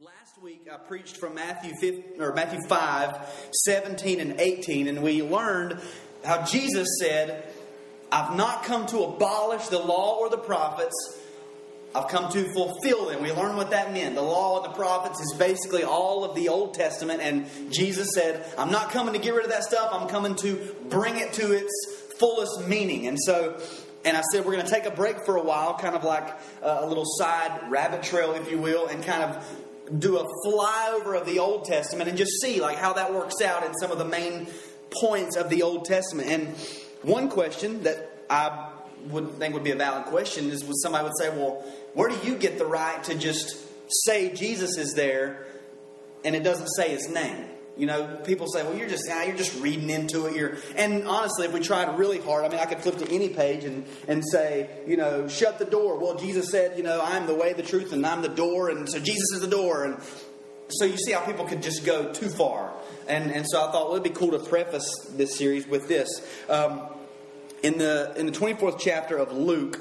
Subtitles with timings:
[0.00, 5.24] Last week I preached from Matthew 5, or Matthew 5, 17 and 18, and we
[5.24, 5.80] learned
[6.24, 7.52] how Jesus said,
[8.12, 10.94] I've not come to abolish the law or the prophets,
[11.96, 13.24] I've come to fulfill them.
[13.24, 14.14] We learned what that meant.
[14.14, 18.46] The law and the prophets is basically all of the Old Testament, and Jesus said,
[18.56, 21.50] I'm not coming to get rid of that stuff, I'm coming to bring it to
[21.50, 21.72] its
[22.20, 23.08] fullest meaning.
[23.08, 23.60] And so
[24.04, 26.28] and I said we're going to take a break for a while, kind of like
[26.62, 31.26] a little side rabbit trail, if you will, and kind of do a flyover of
[31.26, 34.04] the Old Testament and just see like how that works out in some of the
[34.04, 34.46] main
[35.00, 36.28] points of the Old Testament.
[36.28, 36.48] And
[37.02, 38.70] one question that I
[39.10, 41.64] would think would be a valid question is was somebody would say, well,
[41.94, 43.56] where do you get the right to just
[44.04, 45.46] say Jesus is there
[46.24, 47.46] and it doesn't say his name?
[47.78, 51.46] You know, people say, "Well, you're just you're just reading into it." You're, and honestly,
[51.46, 54.24] if we tried really hard, I mean, I could flip to any page and and
[54.32, 55.96] say, you know, shut the door.
[55.96, 58.88] Well, Jesus said, you know, I'm the way, the truth, and I'm the door, and
[58.90, 59.96] so Jesus is the door, and
[60.70, 62.72] so you see how people could just go too far.
[63.06, 66.08] And and so I thought well, it'd be cool to preface this series with this.
[66.48, 66.82] Um,
[67.62, 69.80] in the in the 24th chapter of Luke,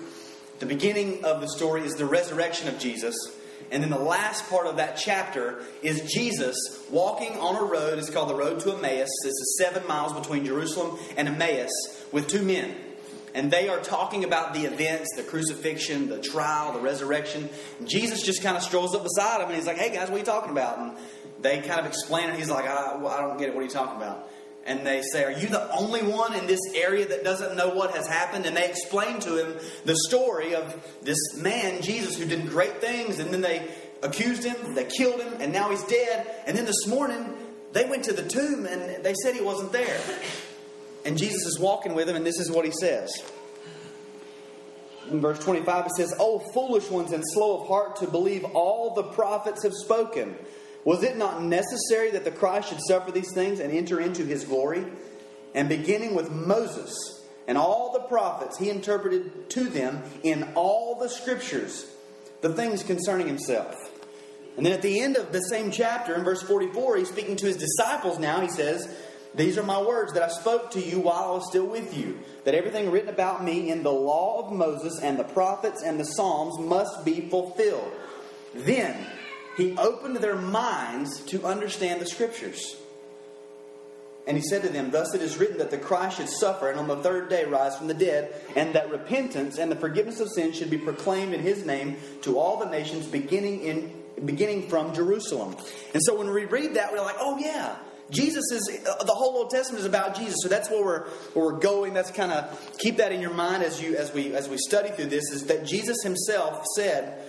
[0.60, 3.16] the beginning of the story is the resurrection of Jesus.
[3.72, 6.56] And then the last part of that chapter is Jesus
[6.90, 8.00] walking on a road.
[8.00, 9.10] It's called the Road to Emmaus.
[9.24, 11.72] This is seven miles between Jerusalem and Emmaus
[12.12, 12.76] with two men.
[13.34, 17.50] And they are talking about the events, the crucifixion, the trial, the resurrection.
[17.84, 20.20] Jesus just kind of strolls up beside them and he's like, hey guys, what are
[20.20, 20.80] you talking about?
[20.80, 20.94] And
[21.42, 22.36] they kind of explain it.
[22.36, 23.54] He's like, I, well, I don't get it.
[23.54, 24.30] What are you talking about?
[24.68, 27.96] And they say, Are you the only one in this area that doesn't know what
[27.96, 28.46] has happened?
[28.46, 33.20] And they explain to him the story of this man, Jesus, who did great things,
[33.20, 33.68] and then they
[34.04, 36.28] accused him, they killed him, and now he's dead.
[36.46, 37.34] And then this morning,
[37.72, 40.00] they went to the tomb and they said he wasn't there.
[41.06, 43.12] And Jesus is walking with him, and this is what he says.
[45.10, 48.94] In verse 25, it says, Oh, foolish ones and slow of heart to believe all
[48.94, 50.36] the prophets have spoken.
[50.84, 54.46] Was it not necessary that the Christ should suffer these things and enter into his
[54.46, 54.86] glory?
[55.54, 56.96] And beginning with Moses
[57.48, 61.86] and all the prophets, he interpreted to them in all the scriptures
[62.42, 63.76] the things concerning himself.
[64.58, 67.46] And then at the end of the same chapter, in verse 44, he's speaking to
[67.46, 68.42] his disciples now.
[68.42, 68.96] He says,
[69.36, 72.20] These are my words that I spoke to you while I was still with you,
[72.44, 76.06] that everything written about me in the law of Moses and the prophets and the
[76.06, 77.92] Psalms must be fulfilled.
[78.56, 78.96] Then
[79.58, 82.78] he opened their minds to understand the scriptures.
[84.28, 86.80] And he said to them, Thus it is written that the Christ should suffer and
[86.80, 90.30] on the third day rise from the dead, and that repentance and the forgiveness of
[90.30, 94.94] sins should be proclaimed in his name to all the nations, beginning in beginning from
[94.94, 95.56] Jerusalem.
[95.94, 97.78] And so when we read that, we're like, oh yeah,
[98.10, 100.36] Jesus is uh, the whole Old Testament is about Jesus.
[100.42, 101.94] So that's where we're where we're going.
[101.94, 104.90] That's kind of keep that in your mind as you as we as we study
[104.90, 105.32] through this.
[105.32, 107.27] Is that Jesus Himself said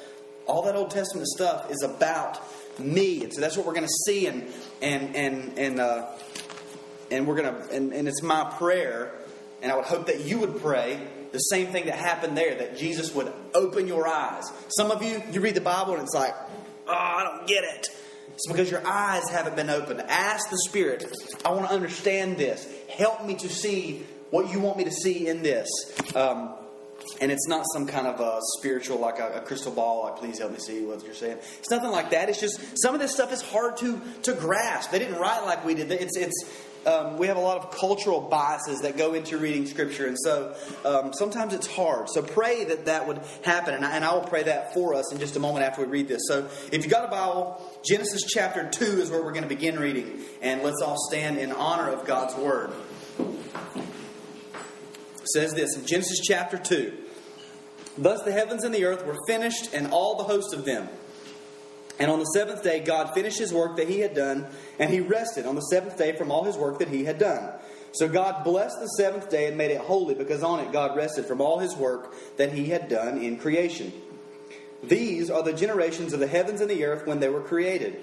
[0.49, 2.41] all that Old Testament stuff is about
[2.79, 4.45] me, and so that's what we're going to see, and
[4.83, 6.07] and and and uh,
[7.11, 9.13] and we're going to, and, and it's my prayer,
[9.63, 11.01] and I would hope that you would pray
[11.33, 14.45] the same thing that happened there, that Jesus would open your eyes.
[14.69, 16.35] Some of you, you read the Bible and it's like,
[16.87, 17.89] oh, I don't get it.
[18.35, 20.01] It's because your eyes haven't been opened.
[20.03, 21.05] Ask the Spirit,
[21.45, 22.67] I want to understand this.
[22.89, 25.69] Help me to see what you want me to see in this.
[26.15, 26.55] Um,
[27.21, 30.39] and it's not some kind of a spiritual, like a, a, crystal ball, like, please
[30.39, 31.39] help me see what you're saying.
[31.59, 32.29] It's nothing like that.
[32.29, 34.91] It's just some of this stuff is hard to, to grasp.
[34.91, 35.91] They didn't write like we did.
[35.91, 36.45] It's, it's,
[36.87, 40.55] um, we have a lot of cultural biases that go into reading Scripture, and so
[40.85, 42.09] um, sometimes it's hard.
[42.09, 45.13] So pray that that would happen, and I, and I will pray that for us
[45.13, 46.23] in just a moment after we read this.
[46.29, 49.79] So if you got a Bible, Genesis chapter 2 is where we're going to begin
[49.79, 52.73] reading, and let's all stand in honor of God's Word.
[55.35, 56.97] Says this in Genesis chapter 2
[57.99, 60.89] Thus the heavens and the earth were finished, and all the host of them.
[61.99, 64.47] And on the seventh day, God finished his work that he had done,
[64.79, 67.51] and he rested on the seventh day from all his work that he had done.
[67.93, 71.25] So God blessed the seventh day and made it holy, because on it God rested
[71.25, 73.93] from all his work that he had done in creation.
[74.83, 78.01] These are the generations of the heavens and the earth when they were created,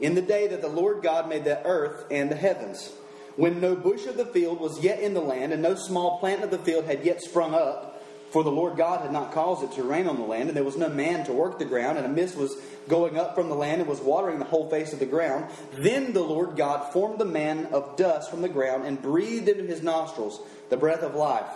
[0.00, 2.92] in the day that the Lord God made the earth and the heavens.
[3.36, 6.44] When no bush of the field was yet in the land, and no small plant
[6.44, 9.72] of the field had yet sprung up, for the Lord God had not caused it
[9.72, 12.06] to rain on the land, and there was no man to work the ground, and
[12.06, 12.56] a mist was
[12.88, 15.46] going up from the land and was watering the whole face of the ground.
[15.78, 19.64] Then the Lord God formed the man of dust from the ground and breathed into
[19.64, 20.40] his nostrils
[20.70, 21.50] the breath of life,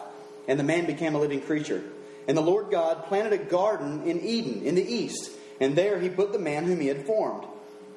[0.48, 1.82] and the man became a living creature.
[2.28, 5.30] And the Lord God planted a garden in Eden in the east,
[5.60, 7.46] and there he put the man whom he had formed.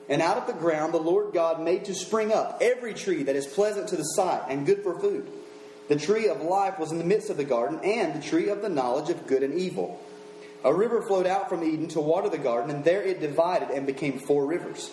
[0.09, 3.35] And out of the ground the Lord God made to spring up every tree that
[3.35, 5.27] is pleasant to the sight and good for food.
[5.87, 8.61] The tree of life was in the midst of the garden, and the tree of
[8.61, 9.99] the knowledge of good and evil.
[10.63, 13.87] A river flowed out from Eden to water the garden, and there it divided and
[13.87, 14.91] became four rivers.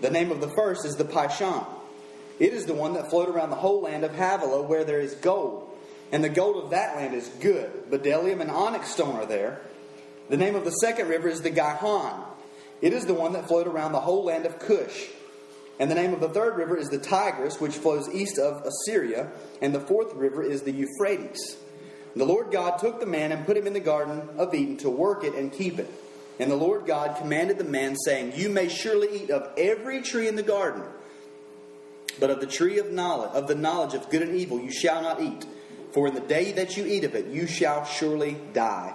[0.00, 1.66] The name of the first is the Pishon.
[2.38, 5.14] It is the one that flowed around the whole land of Havilah, where there is
[5.14, 5.68] gold.
[6.12, 7.90] And the gold of that land is good.
[7.90, 9.60] Bdellium and onyx stone are there.
[10.30, 12.24] The name of the second river is the Gihon.
[12.80, 15.08] It is the one that flowed around the whole land of Cush.
[15.78, 19.30] And the name of the third river is the Tigris, which flows east of Assyria.
[19.62, 21.56] And the fourth river is the Euphrates.
[22.16, 24.90] The Lord God took the man and put him in the Garden of Eden to
[24.90, 25.90] work it and keep it.
[26.38, 30.26] And the Lord God commanded the man, saying, You may surely eat of every tree
[30.26, 30.82] in the garden,
[32.18, 35.02] but of the tree of knowledge, of the knowledge of good and evil, you shall
[35.02, 35.44] not eat.
[35.92, 38.94] For in the day that you eat of it, you shall surely die.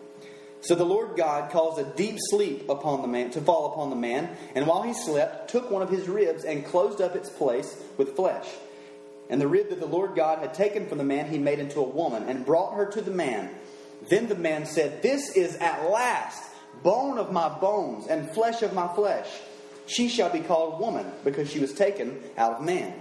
[0.61, 3.95] So the Lord God caused a deep sleep upon the man to fall upon the
[3.95, 7.81] man, and while he slept, took one of his ribs and closed up its place
[7.97, 8.47] with flesh.
[9.29, 11.79] And the rib that the Lord God had taken from the man he made into
[11.79, 13.49] a woman and brought her to the man.
[14.09, 16.43] Then the man said, This is at last
[16.83, 19.27] bone of my bones and flesh of my flesh.
[19.87, 22.93] She shall be called woman because she was taken out of man.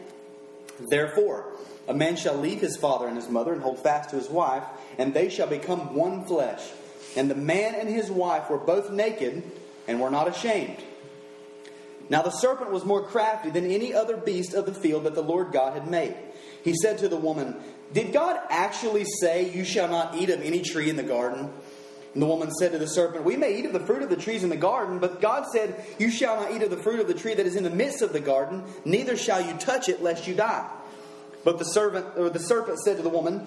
[0.88, 1.52] Therefore,
[1.88, 4.64] a man shall leave his father and his mother and hold fast to his wife,
[4.98, 6.62] and they shall become one flesh.
[7.16, 9.42] And the man and his wife were both naked
[9.88, 10.78] and were not ashamed.
[12.08, 15.22] Now the serpent was more crafty than any other beast of the field that the
[15.22, 16.16] Lord God had made.
[16.62, 17.56] He said to the woman,
[17.92, 21.50] Did God actually say, You shall not eat of any tree in the garden?
[22.12, 24.16] And the woman said to the serpent, We may eat of the fruit of the
[24.16, 27.06] trees in the garden, but God said, You shall not eat of the fruit of
[27.06, 30.02] the tree that is in the midst of the garden, neither shall you touch it,
[30.02, 30.68] lest you die.
[31.44, 33.46] But the servant or the serpent said to the woman,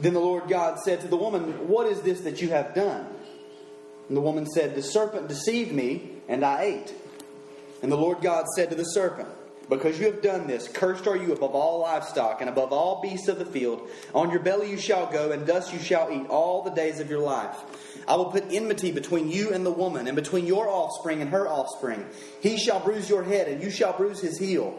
[0.00, 3.06] Then the Lord God said to the woman, What is this that you have done?
[4.08, 6.94] And the woman said, The serpent deceived me, and I ate.
[7.82, 9.28] And the Lord God said to the serpent,
[9.68, 13.26] because you have done this, cursed are you above all livestock and above all beasts
[13.26, 13.88] of the field.
[14.14, 17.10] On your belly you shall go, and dust you shall eat all the days of
[17.10, 17.56] your life.
[18.06, 21.48] I will put enmity between you and the woman, and between your offspring and her
[21.48, 22.06] offspring.
[22.40, 24.78] He shall bruise your head, and you shall bruise his heel.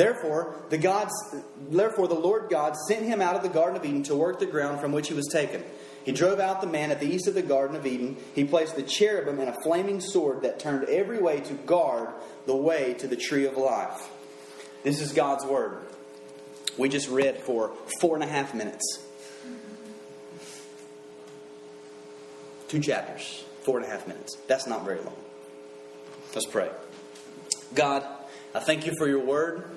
[0.00, 1.12] Therefore, the gods,
[1.68, 4.46] therefore the Lord God sent him out of the Garden of Eden to work the
[4.46, 5.62] ground from which he was taken.
[6.04, 8.16] He drove out the man at the east of the Garden of Eden.
[8.34, 12.08] He placed the cherubim and a flaming sword that turned every way to guard
[12.46, 14.08] the way to the tree of life.
[14.84, 15.76] This is God's word.
[16.78, 19.04] We just read for four and a half minutes.
[22.68, 24.38] Two chapters, four and a half minutes.
[24.46, 25.16] That's not very long.
[26.34, 26.70] Let's pray.
[27.74, 28.02] God,
[28.54, 29.76] I thank you for your word.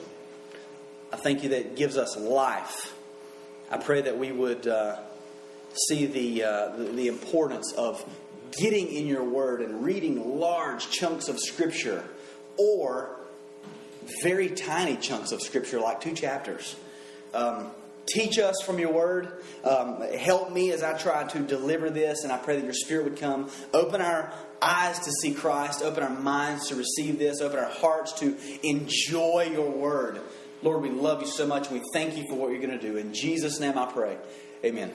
[1.14, 2.92] I thank you that it gives us life.
[3.70, 4.98] I pray that we would uh,
[5.88, 8.04] see the, uh, the, the importance of
[8.58, 12.04] getting in your word and reading large chunks of scripture
[12.58, 13.16] or
[14.24, 16.76] very tiny chunks of scripture, like two chapters.
[17.32, 17.70] Um,
[18.08, 19.44] teach us from your word.
[19.64, 23.04] Um, help me as I try to deliver this, and I pray that your spirit
[23.04, 23.52] would come.
[23.72, 28.14] Open our eyes to see Christ, open our minds to receive this, open our hearts
[28.14, 30.20] to enjoy your word.
[30.64, 32.80] Lord, we love you so much, and we thank you for what you're going to
[32.80, 32.96] do.
[32.96, 34.18] In Jesus' name I pray.
[34.64, 34.92] Amen.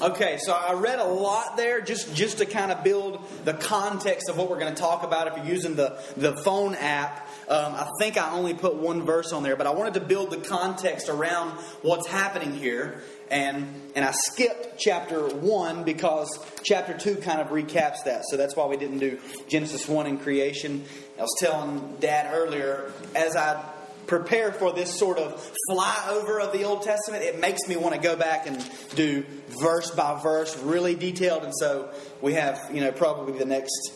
[0.00, 4.28] Okay, so I read a lot there just, just to kind of build the context
[4.28, 5.26] of what we're going to talk about.
[5.26, 9.32] If you're using the, the phone app, um, I think I only put one verse
[9.32, 11.50] on there, but I wanted to build the context around
[11.82, 13.02] what's happening here.
[13.30, 16.28] And, and I skipped chapter 1 because
[16.62, 18.24] chapter 2 kind of recaps that.
[18.28, 19.18] So that's why we didn't do
[19.48, 20.84] Genesis 1 in creation.
[21.18, 23.62] I was telling Dad earlier, as I
[24.06, 28.00] prepare for this sort of flyover of the Old Testament, it makes me want to
[28.00, 28.64] go back and
[28.94, 29.24] do
[29.60, 31.44] verse by verse, really detailed.
[31.44, 31.90] And so
[32.20, 33.92] we have, you know, probably the next,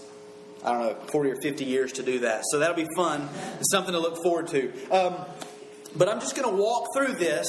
[0.65, 2.43] I don't know, 40 or 50 years to do that.
[2.51, 3.29] So that'll be fun.
[3.61, 4.73] It's something to look forward to.
[4.91, 5.17] Um,
[5.97, 7.49] but I'm just going to walk through this,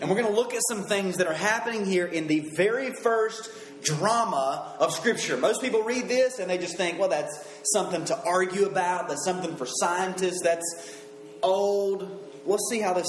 [0.00, 2.92] and we're going to look at some things that are happening here in the very
[2.92, 3.50] first
[3.82, 5.36] drama of Scripture.
[5.36, 9.24] Most people read this and they just think, well, that's something to argue about, that's
[9.24, 10.98] something for scientists, that's
[11.42, 12.28] old.
[12.46, 13.08] Let's see how this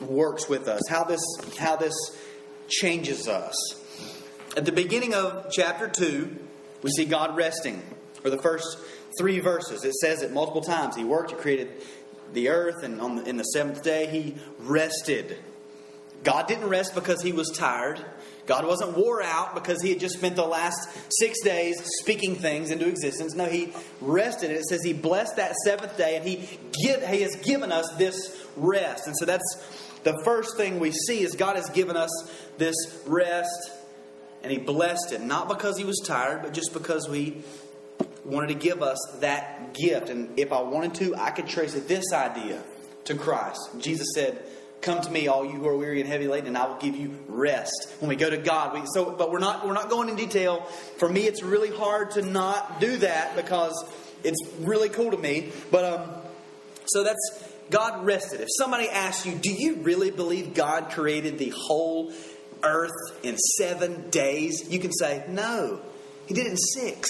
[0.00, 1.20] works with us, how this
[1.58, 1.94] how this
[2.68, 3.54] changes us.
[4.56, 6.36] At the beginning of chapter 2,
[6.82, 7.82] we see God resting.
[8.22, 8.78] For the first
[9.18, 10.96] three verses, it says it multiple times.
[10.96, 11.70] He worked, he created
[12.32, 15.38] the earth, and on the, in the seventh day, he rested.
[16.22, 18.04] God didn't rest because he was tired.
[18.50, 20.76] God wasn't wore out because he had just spent the last
[21.20, 23.32] six days speaking things into existence.
[23.32, 24.50] No, he rested.
[24.50, 28.44] It says he blessed that seventh day and he, give, he has given us this
[28.56, 29.06] rest.
[29.06, 29.54] And so that's
[30.02, 32.10] the first thing we see is God has given us
[32.58, 32.74] this
[33.06, 33.70] rest
[34.42, 35.20] and he blessed it.
[35.20, 37.44] Not because he was tired, but just because we
[38.24, 40.10] wanted to give us that gift.
[40.10, 42.60] And if I wanted to, I could trace this idea
[43.04, 43.60] to Christ.
[43.78, 44.42] Jesus said,
[44.82, 46.96] Come to me, all you who are weary and heavy laden, and I will give
[46.96, 47.92] you rest.
[47.98, 50.62] When we go to God, we, so but we're not we're not going in detail.
[50.96, 53.84] For me, it's really hard to not do that because
[54.24, 55.52] it's really cool to me.
[55.70, 56.10] But um,
[56.86, 58.40] so that's God rested.
[58.40, 62.12] If somebody asks you, do you really believe God created the whole
[62.62, 62.90] earth
[63.22, 64.68] in seven days?
[64.68, 65.80] You can say, no,
[66.26, 67.08] He did it in six.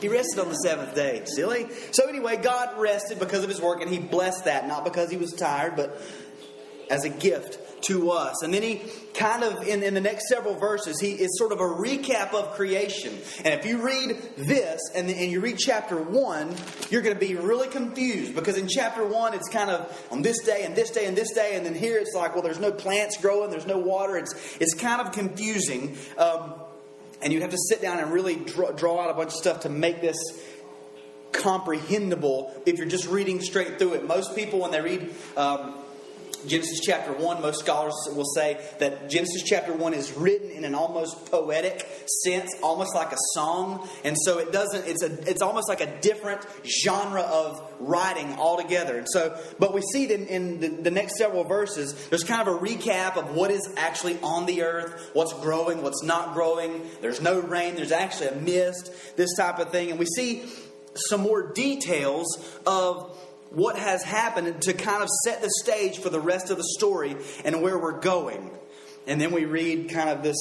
[0.00, 1.22] He rested on the seventh day.
[1.24, 1.66] Silly.
[1.90, 5.16] So anyway, God rested because of His work, and He blessed that, not because He
[5.16, 6.00] was tired, but
[6.90, 8.42] as a gift to us.
[8.42, 8.82] And then he
[9.14, 12.52] kind of, in, in the next several verses, he is sort of a recap of
[12.54, 13.16] creation.
[13.44, 16.54] And if you read this and, and you read chapter 1,
[16.90, 20.42] you're going to be really confused because in chapter 1, it's kind of on this
[20.44, 21.56] day and this day and this day.
[21.56, 24.16] And then here it's like, well, there's no plants growing, there's no water.
[24.16, 25.96] It's, it's kind of confusing.
[26.16, 26.54] Um,
[27.20, 29.60] and you have to sit down and really draw, draw out a bunch of stuff
[29.60, 30.16] to make this
[31.32, 34.06] comprehensible if you're just reading straight through it.
[34.06, 35.74] Most people, when they read um,
[36.46, 40.74] Genesis chapter 1, most scholars will say that Genesis chapter 1 is written in an
[40.74, 41.86] almost poetic
[42.24, 43.88] sense, almost like a song.
[44.04, 48.98] And so it doesn't, it's, a, it's almost like a different genre of writing altogether.
[48.98, 52.54] And so, but we see that in the, the next several verses, there's kind of
[52.54, 56.82] a recap of what is actually on the earth, what's growing, what's not growing.
[57.00, 59.90] There's no rain, there's actually a mist, this type of thing.
[59.90, 60.44] And we see
[60.94, 62.26] some more details
[62.66, 63.17] of
[63.50, 67.16] what has happened to kind of set the stage for the rest of the story
[67.44, 68.50] and where we're going.
[69.06, 70.36] And then we read kind of this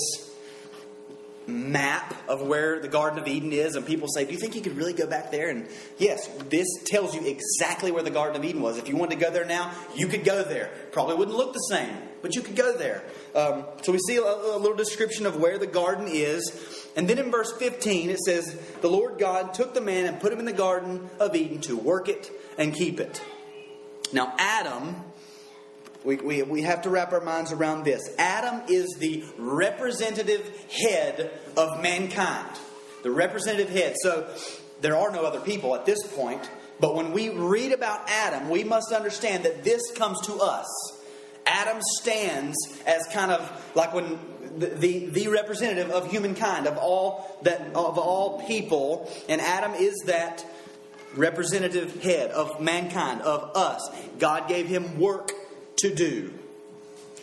[1.47, 4.61] map of where the Garden of Eden is, and people say, Do you think you
[4.61, 5.49] could really go back there?
[5.49, 8.77] And yes, this tells you exactly where the Garden of Eden was.
[8.77, 10.69] If you wanted to go there now, you could go there.
[10.91, 13.03] Probably wouldn't look the same, but you could go there.
[13.33, 16.91] Um, so we see a, a little description of where the garden is.
[16.97, 20.33] And then in verse 15, it says, The Lord God took the man and put
[20.33, 23.21] him in the Garden of Eden to work it and keep it.
[24.13, 24.95] Now, Adam,
[26.03, 28.01] we, we, we have to wrap our minds around this.
[28.17, 32.57] Adam is the representative head of mankind.
[33.03, 33.95] The representative head.
[34.01, 34.33] So,
[34.81, 36.49] there are no other people at this point.
[36.79, 40.67] But when we read about Adam, we must understand that this comes to us.
[41.45, 44.19] Adam stands as kind of like when
[44.57, 49.95] the, the, the, representative of humankind, of all that of all people, and Adam is
[50.07, 50.45] that
[51.17, 53.89] representative head of mankind, of us.
[54.19, 55.31] God gave him work
[55.77, 56.33] to do.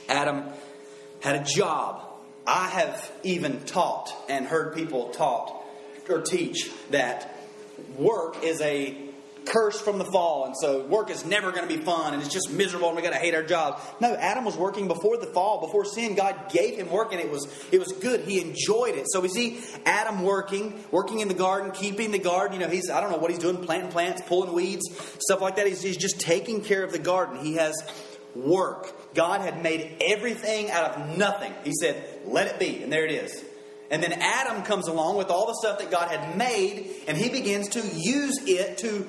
[0.09, 0.45] Adam
[1.21, 2.03] had a job.
[2.47, 5.65] I have even taught and heard people taught
[6.09, 7.35] or teach that
[7.97, 8.95] work is a
[9.47, 12.33] cursed from the fall, and so work is never going to be fun, and it's
[12.33, 13.81] just miserable, and we got to hate our job.
[14.01, 16.15] No, Adam was working before the fall, before sin.
[16.15, 18.21] God gave him work, and it was it was good.
[18.21, 19.07] He enjoyed it.
[19.09, 22.61] So we see Adam working, working in the garden, keeping the garden.
[22.61, 24.85] You know, he's I don't know what he's doing, planting plants, pulling weeds,
[25.21, 25.67] stuff like that.
[25.67, 27.45] He's, he's just taking care of the garden.
[27.45, 27.75] He has
[28.35, 29.15] work.
[29.15, 31.53] God had made everything out of nothing.
[31.65, 33.45] He said, "Let it be," and there it is.
[33.91, 37.29] And then Adam comes along with all the stuff that God had made, and he
[37.29, 39.07] begins to use it to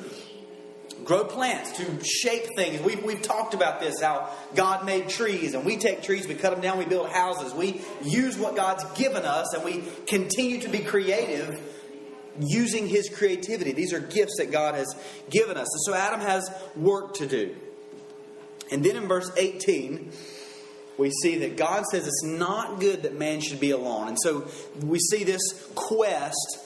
[1.05, 2.81] grow plants, to shape things.
[2.81, 6.51] We've, we've talked about this how God made trees, and we take trees, we cut
[6.51, 7.53] them down, we build houses.
[7.53, 11.61] We use what God's given us, and we continue to be creative
[12.39, 13.71] using His creativity.
[13.71, 14.93] These are gifts that God has
[15.29, 15.67] given us.
[15.71, 17.55] And so Adam has work to do.
[18.71, 20.11] And then in verse 18,
[20.97, 24.07] we see that God says it's not good that man should be alone.
[24.07, 24.47] And so
[24.81, 25.41] we see this
[25.75, 26.59] quest.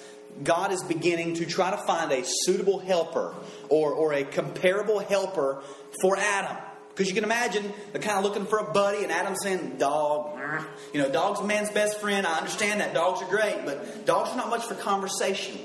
[0.43, 3.35] God is beginning to try to find a suitable helper
[3.69, 5.61] or, or a comparable helper
[6.01, 6.57] for Adam.
[6.89, 10.37] Because you can imagine they're kind of looking for a buddy, and Adam saying, Dog.
[10.93, 12.25] You know, dog's man's best friend.
[12.25, 12.93] I understand that.
[12.93, 15.57] Dogs are great, but dogs are not much for conversation.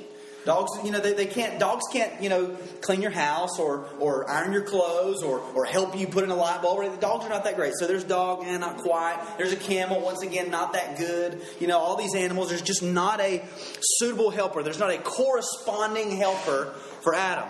[0.44, 4.28] Dogs, you know, they, they can't, dogs can't, you know, clean your house or, or
[4.30, 6.84] iron your clothes or, or help you put in a light bulb.
[6.90, 7.72] The dogs are not that great.
[7.78, 9.36] So there's dog, and not quite.
[9.38, 11.40] There's a camel, once again, not that good.
[11.60, 13.42] You know, all these animals, there's just not a
[13.80, 14.62] suitable helper.
[14.62, 17.48] There's not a corresponding helper for Adam.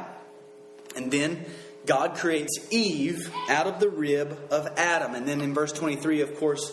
[0.94, 1.44] And then
[1.86, 5.14] God creates Eve out of the rib of Adam.
[5.14, 6.72] And then in verse 23, of course,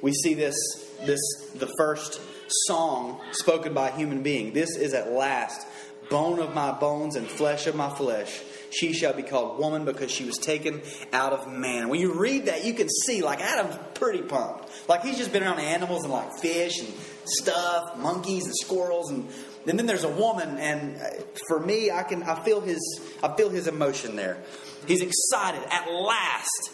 [0.00, 0.56] we see this,
[1.04, 1.20] this
[1.54, 4.52] the first song spoken by a human being.
[4.52, 5.66] This is at last
[6.10, 8.42] bone of my bones and flesh of my flesh.
[8.70, 10.82] She shall be called woman because she was taken
[11.12, 11.88] out of man.
[11.88, 14.70] When you read that, you can see like Adam's pretty pumped.
[14.88, 16.88] Like he's just been around animals and like fish and
[17.24, 19.28] stuff, monkeys and squirrels, and,
[19.66, 20.58] and then there's a woman.
[20.58, 22.80] And uh, for me, I can I feel his
[23.22, 24.38] I feel his emotion there.
[24.86, 26.72] He's excited at last.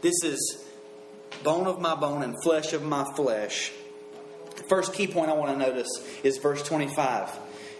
[0.00, 0.64] This is
[1.42, 3.72] bone of my bone and flesh of my flesh.
[4.68, 5.88] First key point I want to notice
[6.22, 7.30] is verse 25.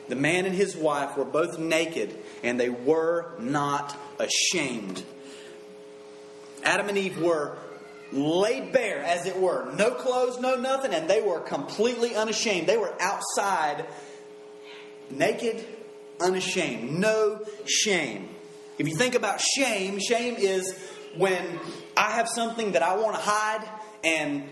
[0.09, 5.03] The man and his wife were both naked, and they were not ashamed.
[6.65, 7.57] Adam and Eve were
[8.13, 9.73] laid bare, as it were.
[9.77, 12.67] No clothes, no nothing, and they were completely unashamed.
[12.67, 13.87] They were outside,
[15.11, 15.65] naked,
[16.21, 16.99] unashamed.
[16.99, 18.29] No shame.
[18.79, 20.77] If you think about shame, shame is
[21.17, 21.61] when
[21.97, 23.69] I have something that I want to hide
[24.03, 24.45] and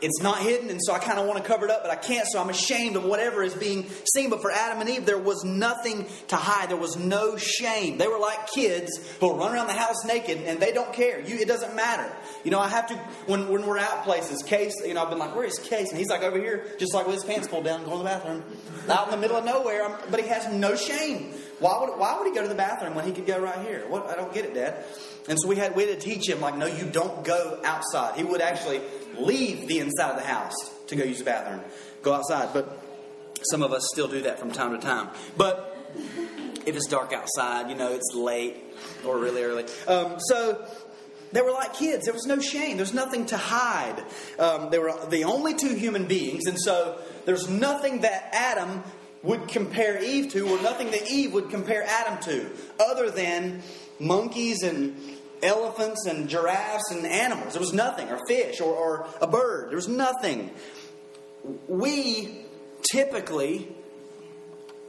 [0.00, 1.96] it's not hidden, and so I kind of want to cover it up, but I
[1.96, 4.28] can't, so I'm ashamed of whatever is being seen.
[4.28, 6.68] But for Adam and Eve, there was nothing to hide.
[6.68, 7.96] There was no shame.
[7.96, 11.20] They were like kids who run around the house naked, and they don't care.
[11.20, 12.10] You, it doesn't matter.
[12.44, 12.94] You know, I have to,
[13.26, 15.90] when, when we're out places, Case, you know, I've been like, where is Case?
[15.90, 18.04] And he's like over here, just like with his pants pulled down, going to the
[18.04, 18.44] bathroom.
[18.88, 21.32] Out in the middle of nowhere, I'm, but he has no shame.
[21.58, 23.86] Why would, why would he go to the bathroom when he could go right here?
[23.88, 24.84] What, I don't get it, Dad.
[25.28, 28.16] And so we had, we had to teach him, like, no, you don't go outside.
[28.16, 28.80] He would actually
[29.18, 30.54] leave the inside of the house
[30.88, 31.60] to go use the bathroom,
[32.02, 32.50] go outside.
[32.52, 32.82] But
[33.50, 35.08] some of us still do that from time to time.
[35.36, 35.72] But
[36.66, 38.56] if it's dark outside, you know, it's late
[39.06, 39.64] or really early.
[39.86, 40.66] Um, so
[41.32, 42.04] they were like kids.
[42.04, 42.76] There was no shame.
[42.76, 44.04] There's nothing to hide.
[44.38, 48.82] Um, they were the only two human beings, and so there's nothing that Adam
[49.22, 53.62] would compare Eve to, or nothing that Eve would compare Adam to, other than
[53.98, 54.96] monkeys and
[55.42, 57.54] elephants and giraffes and animals.
[57.54, 59.70] There was nothing, or fish, or, or a bird.
[59.70, 60.50] There was nothing.
[61.68, 62.44] We
[62.90, 63.68] typically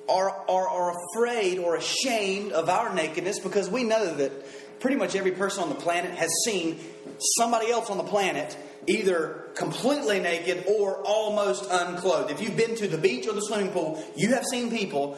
[0.10, 4.32] are, are, are afraid or ashamed of our nakedness because we know that
[4.80, 6.80] pretty much every person on the planet has seen
[7.38, 8.56] somebody else on the planet
[8.86, 12.32] either completely naked or almost unclothed.
[12.32, 15.18] If you've been to the beach or the swimming pool, you have seen people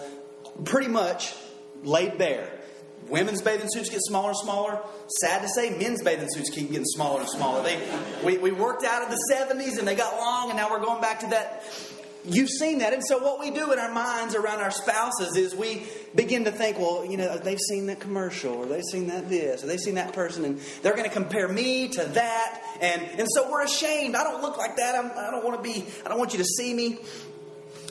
[0.65, 1.33] pretty much
[1.83, 2.58] laid bare.
[3.07, 4.79] Women's bathing suits get smaller and smaller.
[5.21, 7.63] Sad to say, men's bathing suits keep getting smaller and smaller.
[7.63, 7.79] They,
[8.23, 11.01] we, we worked out in the 70s and they got long, and now we're going
[11.01, 11.63] back to that.
[12.25, 12.93] You've seen that.
[12.93, 15.83] And so, what we do in our minds around our spouses is we
[16.13, 19.63] begin to think, well, you know, they've seen that commercial, or they've seen that this,
[19.63, 22.61] or they've seen that person, and they're going to compare me to that.
[22.81, 24.15] And, and so, we're ashamed.
[24.15, 24.95] I don't look like that.
[24.95, 26.99] I'm, I don't want to be, I don't want you to see me.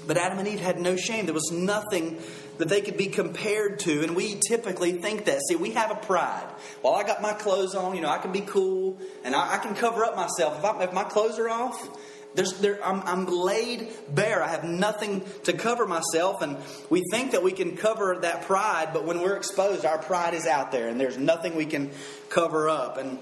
[0.06, 1.26] But Adam and Eve had no shame.
[1.26, 2.18] There was nothing
[2.58, 5.40] that they could be compared to, and we typically think that.
[5.48, 6.46] See, we have a pride.
[6.82, 9.58] Well, I got my clothes on, you know, I can be cool, and I, I
[9.58, 10.58] can cover up myself.
[10.58, 11.88] If, I, if my clothes are off,
[12.34, 14.42] there, I'm, I'm, laid bare.
[14.42, 16.42] I have nothing to cover myself.
[16.42, 16.56] And
[16.88, 20.46] we think that we can cover that pride, but when we're exposed, our pride is
[20.46, 21.90] out there and there's nothing we can
[22.28, 22.96] cover up.
[22.96, 23.18] And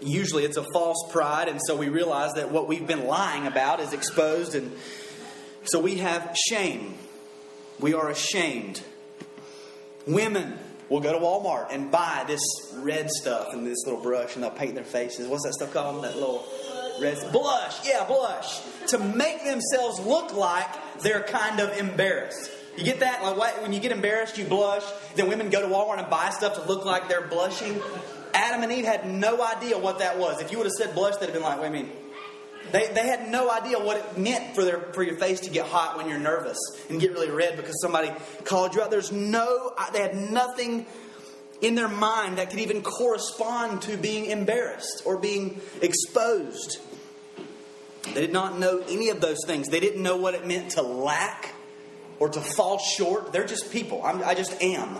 [0.00, 1.48] usually it's a false pride.
[1.48, 4.54] And so we realize that what we've been lying about is exposed.
[4.54, 4.72] And
[5.64, 6.94] so we have shame.
[7.80, 8.82] We are ashamed.
[10.06, 10.58] Women,
[10.88, 12.40] will go to Walmart and buy this
[12.76, 15.26] red stuff and this little brush and they'll paint their faces.
[15.26, 16.04] What's that stuff called?
[16.04, 16.46] That little
[17.00, 17.86] red blush.
[17.86, 18.60] Yeah, blush.
[18.88, 20.68] To make themselves look like
[21.00, 22.50] they're kind of embarrassed.
[22.76, 23.36] You get that?
[23.36, 24.84] Like when you get embarrassed, you blush.
[25.16, 27.80] Then women go to Walmart and buy stuff to look like they're blushing.
[28.34, 30.40] Adam and Eve had no idea what that was.
[30.42, 31.96] If you would have said blush, they'd have been like, wait a minute.
[32.72, 35.66] They, they had no idea what it meant for, their, for your face to get
[35.66, 36.58] hot when you're nervous
[36.90, 38.10] and get really red because somebody
[38.44, 38.90] called you out.
[38.90, 40.86] There's no, uh, they had nothing
[41.60, 46.78] in their mind that could even correspond to being embarrassed or being exposed.
[48.14, 49.68] They did not know any of those things.
[49.68, 51.54] They didn't know what it meant to lack
[52.18, 53.32] or to fall short.
[53.32, 54.02] They're just people.
[54.04, 54.98] I'm, i just am.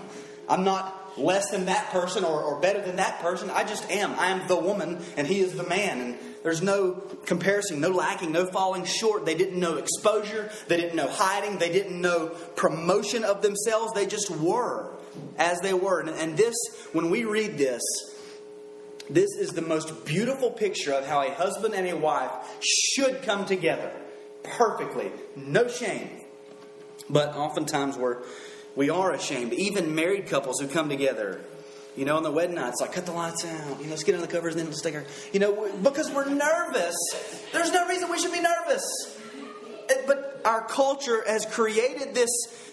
[0.48, 3.50] I'm not less than that person or, or better than that person.
[3.50, 4.18] I just am.
[4.18, 6.00] I am the woman and he is the man.
[6.00, 6.92] And there's no
[7.24, 9.26] comparison, no lacking, no falling short.
[9.26, 10.48] They didn't know exposure.
[10.68, 11.58] They didn't know hiding.
[11.58, 13.92] They didn't know promotion of themselves.
[13.94, 14.92] They just were
[15.38, 16.02] as they were.
[16.02, 16.54] And, this,
[16.92, 17.82] when we read this,
[19.10, 22.30] this is the most beautiful picture of how a husband and a wife
[22.60, 23.90] should come together
[24.44, 25.10] perfectly.
[25.34, 26.08] No shame,
[27.10, 28.18] but oftentimes we're,
[28.76, 29.52] we are ashamed.
[29.52, 31.40] Even married couples who come together,
[31.96, 33.78] you know, on the wedding night, it's like, cut the lights out.
[33.78, 36.10] You know, let's get under the covers and then let's take our, you know, because
[36.10, 36.94] we're nervous.
[37.52, 38.84] There's no reason we should be nervous.
[40.06, 42.30] But our culture has created this,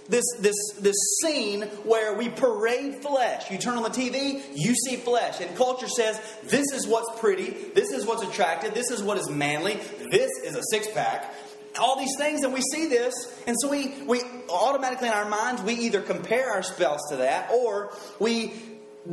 [0.09, 3.49] this, this, this scene where we parade flesh.
[3.49, 5.39] You turn on the TV, you see flesh.
[5.39, 9.29] And culture says, this is what's pretty, this is what's attractive, this is what is
[9.29, 9.75] manly,
[10.12, 11.33] this is a six pack
[11.79, 13.13] all these things and we see this
[13.47, 17.49] and so we, we automatically in our minds we either compare our spouse to that
[17.51, 18.53] or we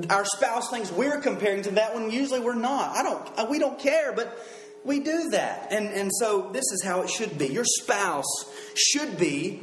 [0.09, 2.97] our spouse thinks we're comparing to that when usually we're not.
[2.97, 4.39] I don't uh, we don't care but
[4.85, 5.69] we do that.
[5.71, 7.49] And and so this is how it should be.
[7.49, 9.63] Your spouse should be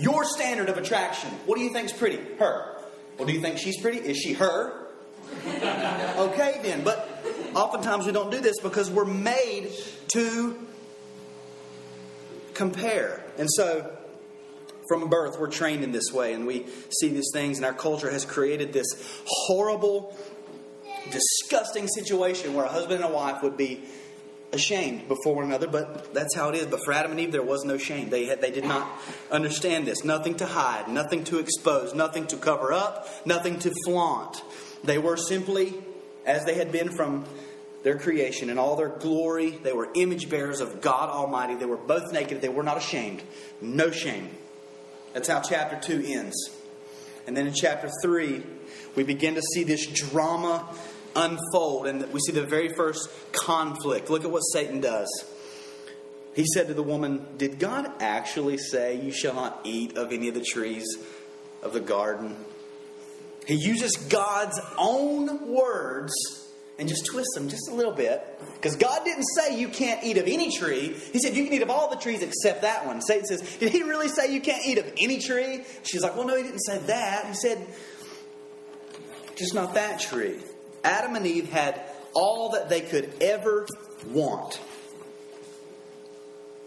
[0.00, 1.30] your standard of attraction.
[1.46, 2.20] What do you think's pretty?
[2.38, 2.76] Her.
[3.18, 3.98] Well do you think she's pretty?
[3.98, 4.78] Is she her?
[6.12, 6.84] Okay then.
[6.84, 7.08] But
[7.54, 9.70] oftentimes we don't do this because we're made
[10.08, 10.58] to
[12.54, 13.24] compare.
[13.38, 13.90] And so,
[14.92, 18.10] from birth, we're trained in this way, and we see these things, and our culture
[18.10, 18.86] has created this
[19.24, 20.16] horrible,
[21.10, 23.82] disgusting situation where a husband and a wife would be
[24.52, 26.66] ashamed before one another, but that's how it is.
[26.66, 28.10] But for Adam and Eve, there was no shame.
[28.10, 28.86] They, had, they did not
[29.30, 30.04] understand this.
[30.04, 34.42] Nothing to hide, nothing to expose, nothing to cover up, nothing to flaunt.
[34.84, 35.74] They were simply
[36.26, 37.24] as they had been from
[37.82, 39.50] their creation and all their glory.
[39.50, 41.54] They were image bearers of God Almighty.
[41.54, 42.42] They were both naked.
[42.42, 43.22] They were not ashamed.
[43.62, 44.28] No shame.
[45.12, 46.50] That's how chapter 2 ends.
[47.26, 48.42] And then in chapter 3,
[48.96, 50.68] we begin to see this drama
[51.14, 51.86] unfold.
[51.86, 54.10] And we see the very first conflict.
[54.10, 55.08] Look at what Satan does.
[56.34, 60.28] He said to the woman, Did God actually say you shall not eat of any
[60.28, 60.86] of the trees
[61.62, 62.36] of the garden?
[63.46, 66.12] He uses God's own words
[66.78, 68.22] and just twist them just a little bit.
[68.54, 70.96] Because God didn't say you can't eat of any tree.
[71.12, 73.00] He said you can eat of all the trees except that one.
[73.00, 75.64] Satan says, Did he really say you can't eat of any tree?
[75.82, 77.26] She's like, Well, no, he didn't say that.
[77.26, 77.66] He said,
[79.36, 80.36] Just not that tree.
[80.84, 81.80] Adam and Eve had
[82.14, 83.66] all that they could ever
[84.10, 84.60] want.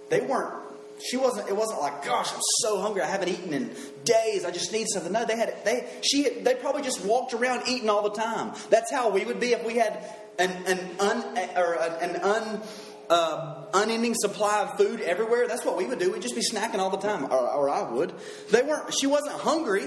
[0.09, 0.64] They weren't
[1.03, 3.69] she wasn't it wasn't like gosh i'm so hungry i haven't eaten in
[4.03, 5.11] days i just need something.
[5.11, 8.53] No they had they she they probably just walked around eating all the time.
[8.69, 10.03] That's how we would be if we had
[10.39, 11.23] an an un
[11.55, 12.61] or an un
[13.09, 15.47] uh, unending supply of food everywhere.
[15.47, 16.11] That's what we would do.
[16.11, 18.13] We'd just be snacking all the time or, or i would.
[18.51, 19.85] They weren't she wasn't hungry.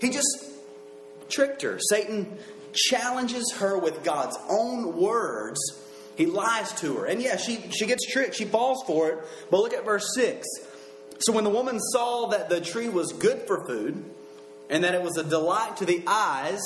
[0.00, 0.50] He just
[1.28, 1.78] tricked her.
[1.88, 2.38] Satan
[2.72, 5.60] challenges her with god's own words
[6.16, 7.06] he lies to her.
[7.06, 8.34] And yeah, she, she gets tricked.
[8.34, 9.18] She falls for it.
[9.50, 10.46] But look at verse 6.
[11.20, 14.04] So when the woman saw that the tree was good for food,
[14.68, 16.60] and that it was a delight to the eyes,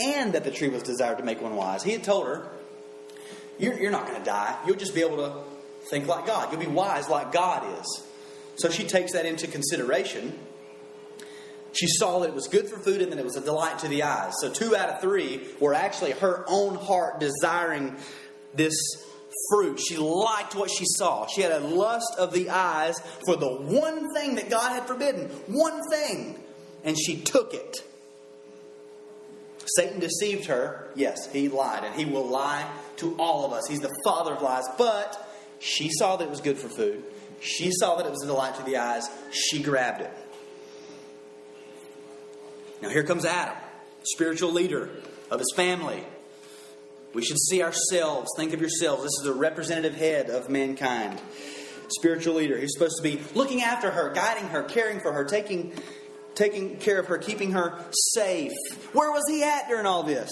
[0.00, 2.48] and that the tree was desired to make one wise, he had told her,
[3.58, 4.56] You're, you're not going to die.
[4.66, 5.34] You'll just be able to
[5.90, 6.50] think like God.
[6.50, 8.02] You'll be wise like God is.
[8.56, 10.38] So she takes that into consideration.
[11.72, 13.88] She saw that it was good for food and that it was a delight to
[13.88, 14.32] the eyes.
[14.40, 17.96] So, two out of three were actually her own heart desiring
[18.54, 18.74] this
[19.50, 19.80] fruit.
[19.80, 21.26] She liked what she saw.
[21.26, 25.28] She had a lust of the eyes for the one thing that God had forbidden.
[25.46, 26.38] One thing.
[26.84, 27.82] And she took it.
[29.76, 30.88] Satan deceived her.
[30.94, 33.66] Yes, he lied, and he will lie to all of us.
[33.68, 34.64] He's the father of lies.
[34.76, 35.28] But
[35.60, 37.02] she saw that it was good for food.
[37.40, 39.08] She saw that it was a delight to the eyes.
[39.30, 40.10] She grabbed it.
[42.82, 43.56] Now, here comes Adam,
[44.02, 44.90] spiritual leader
[45.30, 46.04] of his family.
[47.14, 49.04] We should see ourselves, think of yourselves.
[49.04, 51.20] This is the representative head of mankind.
[51.88, 52.58] Spiritual leader.
[52.58, 55.72] He's supposed to be looking after her, guiding her, caring for her, taking
[56.34, 57.78] taking care of her, keeping her
[58.14, 58.52] safe.
[58.92, 60.30] Where was he at during all this?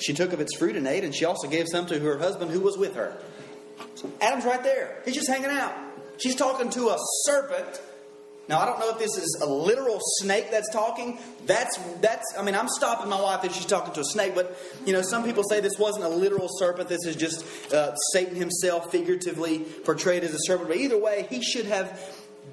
[0.00, 2.50] She took of its fruit and ate, and she also gave some to her husband
[2.50, 3.16] who was with her.
[4.20, 5.00] Adam's right there.
[5.04, 5.74] He's just hanging out.
[6.18, 7.80] She's talking to a serpent.
[8.48, 11.18] Now I don't know if this is a literal snake that's talking.
[11.44, 12.24] That's that's.
[12.38, 14.34] I mean, I'm stopping my wife if she's talking to a snake.
[14.34, 16.88] But you know, some people say this wasn't a literal serpent.
[16.88, 20.70] This is just uh, Satan himself, figuratively portrayed as a serpent.
[20.70, 22.00] But either way, he should have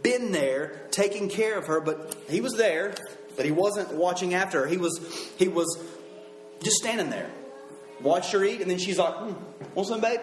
[0.03, 1.79] been there taking care of her.
[1.79, 2.93] But he was there,
[3.37, 4.67] but he wasn't watching after her.
[4.67, 4.99] He was
[5.37, 5.81] he was
[6.61, 7.29] just standing there,
[8.01, 9.33] watched her eat, and then she's like, hmm,
[9.73, 10.19] "Want some, babe?"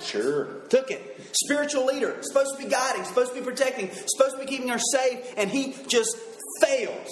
[0.00, 0.46] Sure.
[0.68, 1.15] Took it.
[1.44, 4.78] Spiritual leader, supposed to be guiding, supposed to be protecting, supposed to be keeping her
[4.78, 6.16] safe, and he just
[6.62, 7.10] fails.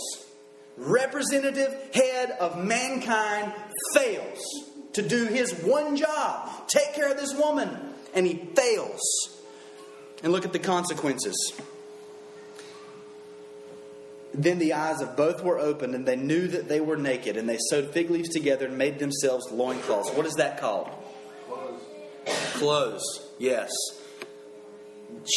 [0.77, 3.53] Representative head of mankind
[3.93, 4.41] fails
[4.95, 7.69] to do his one job take care of this woman,
[8.15, 9.01] and he fails.
[10.23, 11.37] And look at the consequences.
[14.33, 17.49] Then the eyes of both were opened, and they knew that they were naked, and
[17.49, 20.11] they sewed fig leaves together and made themselves loincloths.
[20.11, 20.89] What is that called?
[22.55, 23.05] Clothes.
[23.39, 23.71] Yes.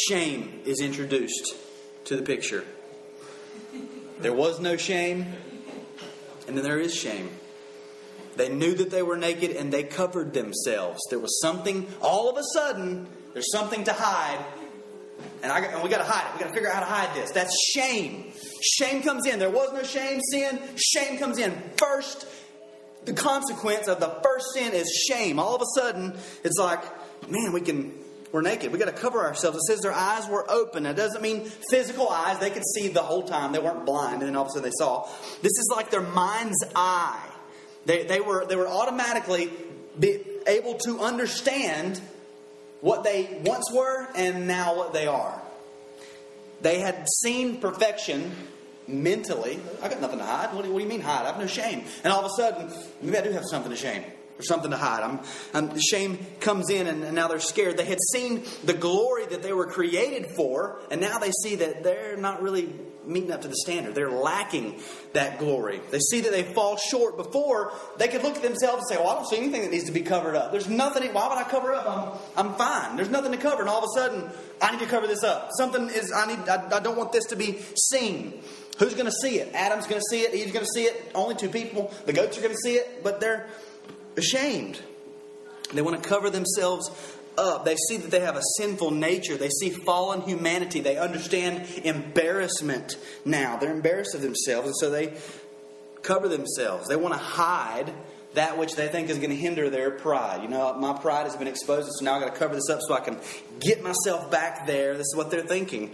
[0.08, 1.54] Shame is introduced
[2.04, 2.64] to the picture.
[4.20, 5.26] There was no shame,
[6.46, 7.30] and then there is shame.
[8.36, 11.00] They knew that they were naked and they covered themselves.
[11.10, 14.44] There was something, all of a sudden, there's something to hide,
[15.42, 16.34] and, I, and we got to hide it.
[16.34, 17.32] We got to figure out how to hide this.
[17.32, 18.32] That's shame.
[18.62, 19.38] Shame comes in.
[19.38, 20.60] There was no shame, sin.
[20.76, 21.52] Shame comes in.
[21.76, 22.26] First,
[23.04, 25.38] the consequence of the first sin is shame.
[25.38, 26.82] All of a sudden, it's like,
[27.30, 27.92] man, we can,
[28.32, 28.72] we're naked.
[28.72, 29.56] We got to cover ourselves.
[29.56, 30.84] It says their eyes were open.
[30.84, 32.38] It doesn't mean physical eyes.
[32.38, 33.52] They could see the whole time.
[33.52, 35.08] They weren't blind, and then all of a sudden they saw.
[35.40, 37.26] This is like their mind's eye.
[37.86, 39.50] They, they were they were automatically
[40.46, 42.00] able to understand
[42.80, 45.40] what they once were and now what they are.
[46.60, 48.30] They had seen perfection
[48.86, 49.58] mentally.
[49.82, 50.54] I got nothing to hide.
[50.54, 51.22] What do, what do you mean hide?
[51.22, 51.84] I have no shame.
[52.04, 54.04] And all of a sudden, maybe I do have something to shame
[54.38, 55.02] or something to hide.
[55.02, 55.20] I'm,
[55.52, 57.76] I'm, shame comes in, and, and now they're scared.
[57.76, 61.82] They had seen the glory that they were created for, and now they see that
[61.82, 62.68] they're not really
[63.04, 63.94] meeting up to the standard.
[63.94, 64.80] They're lacking
[65.14, 65.80] that glory.
[65.90, 67.16] They see that they fall short.
[67.16, 69.86] Before they could look at themselves and say, "Well, I don't see anything that needs
[69.86, 70.52] to be covered up.
[70.52, 71.12] There's nothing.
[71.12, 72.20] Why would I cover up?
[72.36, 72.96] I'm, I'm fine.
[72.96, 75.50] There's nothing to cover." And all of a sudden, I need to cover this up.
[75.56, 76.12] Something is.
[76.12, 76.48] I need.
[76.48, 77.58] I, I don't want this to be
[77.90, 78.42] seen.
[78.78, 79.52] Who's going to see it?
[79.54, 80.34] Adam's going to see it.
[80.34, 81.10] Eve's going to see it.
[81.14, 81.92] Only two people.
[82.06, 83.48] The goats are going to see it, but they're
[84.18, 84.80] ashamed.
[85.72, 86.90] They want to cover themselves
[87.36, 87.64] up.
[87.64, 89.36] They see that they have a sinful nature.
[89.36, 90.80] They see fallen humanity.
[90.80, 93.56] They understand embarrassment now.
[93.56, 95.14] They're embarrassed of themselves, and so they
[96.02, 96.88] cover themselves.
[96.88, 97.92] They want to hide
[98.34, 100.42] that which they think is going to hinder their pride.
[100.42, 102.80] You know, my pride has been exposed, so now I've got to cover this up
[102.86, 103.18] so I can
[103.60, 104.94] get myself back there.
[104.94, 105.92] This is what they're thinking.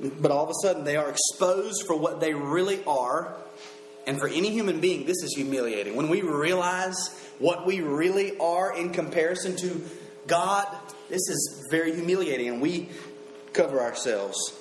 [0.00, 3.34] But all of a sudden, they are exposed for what they really are.
[4.06, 5.94] And for any human being, this is humiliating.
[5.96, 9.84] When we realize what we really are in comparison to
[10.26, 10.66] God,
[11.08, 12.88] this is very humiliating, and we
[13.52, 14.54] cover ourselves.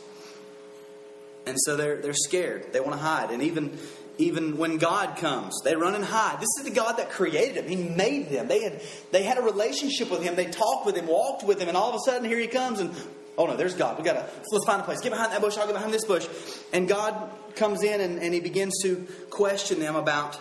[1.45, 2.73] And so they're, they're scared.
[2.73, 3.31] They want to hide.
[3.31, 3.77] And even,
[4.17, 6.39] even when God comes, they run and hide.
[6.39, 7.67] This is the God that created them.
[7.69, 8.47] He made them.
[8.47, 10.35] They had, they had a relationship with Him.
[10.35, 12.79] They talked with Him, walked with Him, and all of a sudden here He comes
[12.79, 12.93] and
[13.37, 13.97] Oh no, there's God.
[13.97, 14.99] We gotta let's find a place.
[15.01, 16.27] Get behind that bush, I'll get behind this bush.
[16.73, 20.35] And God comes in and, and he begins to question them about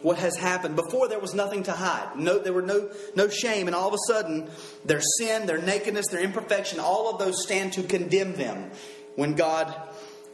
[0.00, 0.74] what has happened.
[0.74, 2.16] Before there was nothing to hide.
[2.16, 4.50] No, there were no no shame, and all of a sudden,
[4.84, 8.70] their sin, their nakedness, their imperfection, all of those stand to condemn them
[9.16, 9.74] when God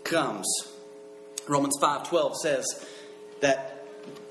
[0.04, 0.46] comes.
[1.48, 2.86] Romans 5:12 says
[3.40, 3.86] that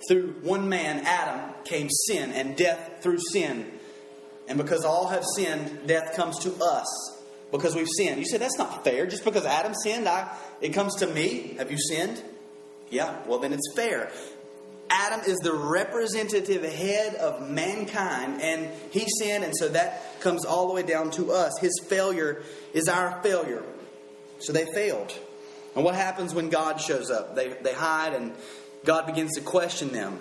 [0.08, 3.72] through one man, Adam, came sin, and death through sin.
[4.48, 7.17] And because all have sinned, death comes to us
[7.52, 8.20] because we've sinned.
[8.20, 9.08] You say that's not fair.
[9.08, 11.56] Just because Adam sinned, I, it comes to me.
[11.58, 12.22] Have you sinned?
[12.90, 14.12] Yeah, well, then it's fair.
[14.90, 20.68] Adam is the representative head of mankind, and he sinned, and so that comes all
[20.68, 21.58] the way down to us.
[21.60, 22.42] His failure
[22.74, 23.64] is our failure.
[24.40, 25.14] So they failed.
[25.76, 27.36] And what happens when God shows up?
[27.36, 28.34] They, they hide, and
[28.86, 30.20] God begins to question them.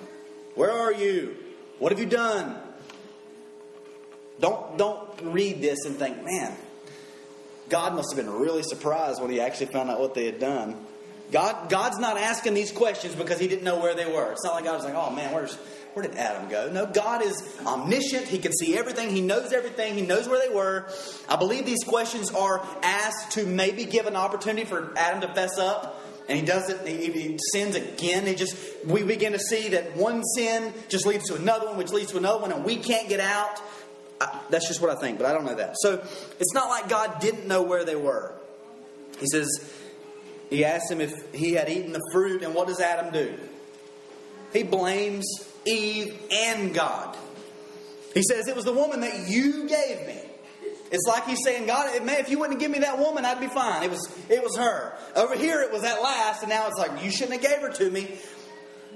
[0.54, 1.36] Where are you?
[1.78, 2.56] What have you done?
[4.40, 6.56] Don't, don't read this and think, man,
[7.68, 10.76] God must have been really surprised when he actually found out what they had done.
[11.32, 14.30] God, God's not asking these questions because he didn't know where they were.
[14.32, 15.56] It's not like God was like, oh man, where's,
[15.94, 16.70] where did Adam go?
[16.70, 18.28] No, God is omniscient.
[18.28, 19.10] He can see everything.
[19.10, 19.94] He knows everything.
[19.94, 20.88] He knows where they were.
[21.28, 25.58] I believe these questions are asked to maybe give an opportunity for Adam to fess
[25.58, 26.02] up.
[26.28, 28.26] And he does it, he, he sins again.
[28.26, 31.90] He just, we begin to see that one sin just leads to another one, which
[31.90, 33.60] leads to another one, and we can't get out.
[34.20, 35.76] I, that's just what I think, but I don't know that.
[35.78, 35.94] So
[36.40, 38.32] it's not like God didn't know where they were.
[39.18, 39.48] He says,
[40.50, 43.38] he asks him if he had eaten the fruit, and what does Adam do?
[44.52, 45.26] He blames
[45.64, 47.16] Eve and God.
[48.14, 50.18] He says, It was the woman that you gave me.
[50.90, 53.48] It's like he's saying, God, man, if you wouldn't give me that woman, I'd be
[53.48, 53.82] fine.
[53.82, 54.94] It was, it was her.
[55.16, 57.72] Over here, it was at last, and now it's like, you shouldn't have gave her
[57.72, 58.16] to me.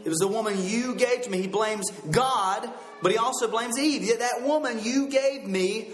[0.04, 1.42] It was the woman you gave to me.
[1.42, 2.70] He blames God,
[3.02, 4.02] but he also blames Eve.
[4.02, 5.90] Yet that woman you gave me,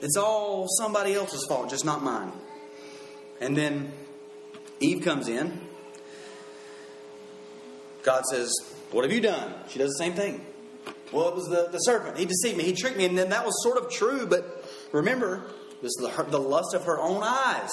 [0.00, 2.32] it's all somebody else's fault, just not mine.
[3.40, 3.92] And then
[4.80, 5.60] Eve comes in.
[8.02, 8.52] God says,
[8.90, 9.54] What have you done?
[9.68, 10.44] She does the same thing.
[11.12, 12.18] Well, it was the, the serpent.
[12.18, 12.64] He deceived me.
[12.64, 13.04] He tricked me.
[13.04, 15.42] And then that was sort of true, but remember,
[15.80, 17.70] this is the, the lust of her own eyes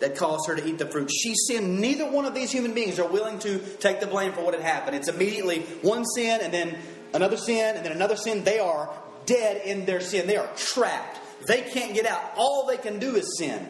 [0.00, 1.10] that caused her to eat the fruit.
[1.10, 1.80] She sinned.
[1.80, 4.62] Neither one of these human beings are willing to take the blame for what had
[4.62, 4.96] happened.
[4.96, 6.76] It's immediately one sin and then
[7.14, 8.44] another sin and then another sin.
[8.44, 8.90] They are
[9.26, 10.26] dead in their sin.
[10.26, 11.20] They are trapped.
[11.46, 12.32] They can't get out.
[12.36, 13.68] All they can do is sin.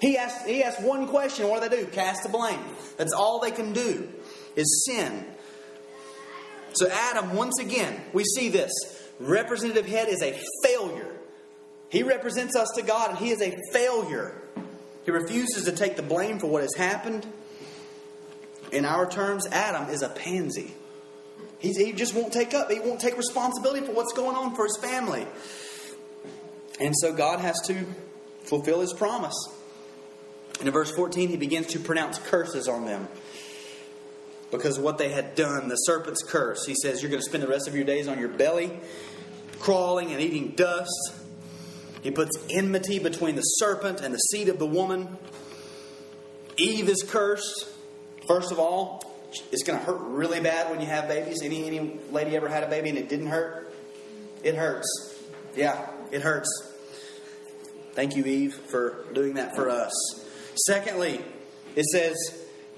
[0.00, 1.48] He asks, he asks one question.
[1.48, 1.90] What do they do?
[1.90, 2.60] Cast the blame.
[2.96, 4.08] That's all they can do
[4.56, 5.26] is sin.
[6.74, 8.72] So, Adam, once again, we see this.
[9.20, 11.14] Representative head is a failure.
[11.90, 14.42] He represents us to God, and he is a failure.
[15.04, 17.26] He refuses to take the blame for what has happened.
[18.70, 20.72] In our terms, Adam is a pansy.
[21.58, 24.64] He's, he just won't take up, he won't take responsibility for what's going on for
[24.64, 25.26] his family.
[26.80, 27.84] And so God has to
[28.44, 29.36] fulfill his promise.
[30.58, 33.08] And in verse 14, he begins to pronounce curses on them
[34.50, 36.64] because of what they had done, the serpent's curse.
[36.66, 38.70] He says, You're going to spend the rest of your days on your belly,
[39.58, 41.14] crawling and eating dust.
[42.02, 45.16] He puts enmity between the serpent and the seed of the woman.
[46.56, 47.68] Eve is cursed.
[48.26, 49.02] First of all,
[49.50, 51.42] it's going to hurt really bad when you have babies.
[51.42, 53.72] Any, any lady ever had a baby and it didn't hurt?
[54.42, 55.16] It hurts.
[55.56, 56.48] Yeah, it hurts.
[57.92, 59.92] Thank you, Eve, for doing that for us.
[60.66, 61.20] Secondly,
[61.76, 62.16] it says,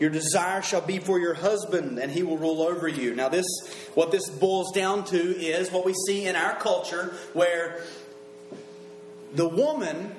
[0.01, 3.15] your desire shall be for your husband, and he will rule over you.
[3.15, 3.47] Now, this
[3.95, 7.81] what this boils down to is what we see in our culture, where
[9.35, 10.15] the woman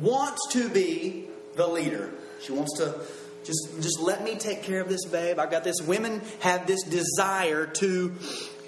[0.00, 2.10] wants to be the leader.
[2.40, 3.00] She wants to
[3.44, 5.38] just just let me take care of this babe.
[5.38, 5.80] I got this.
[5.80, 8.14] Women have this desire to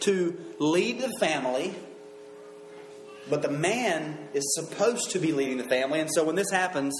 [0.00, 1.74] to lead the family,
[3.30, 6.00] but the man is supposed to be leading the family.
[6.00, 6.94] And so when this happens,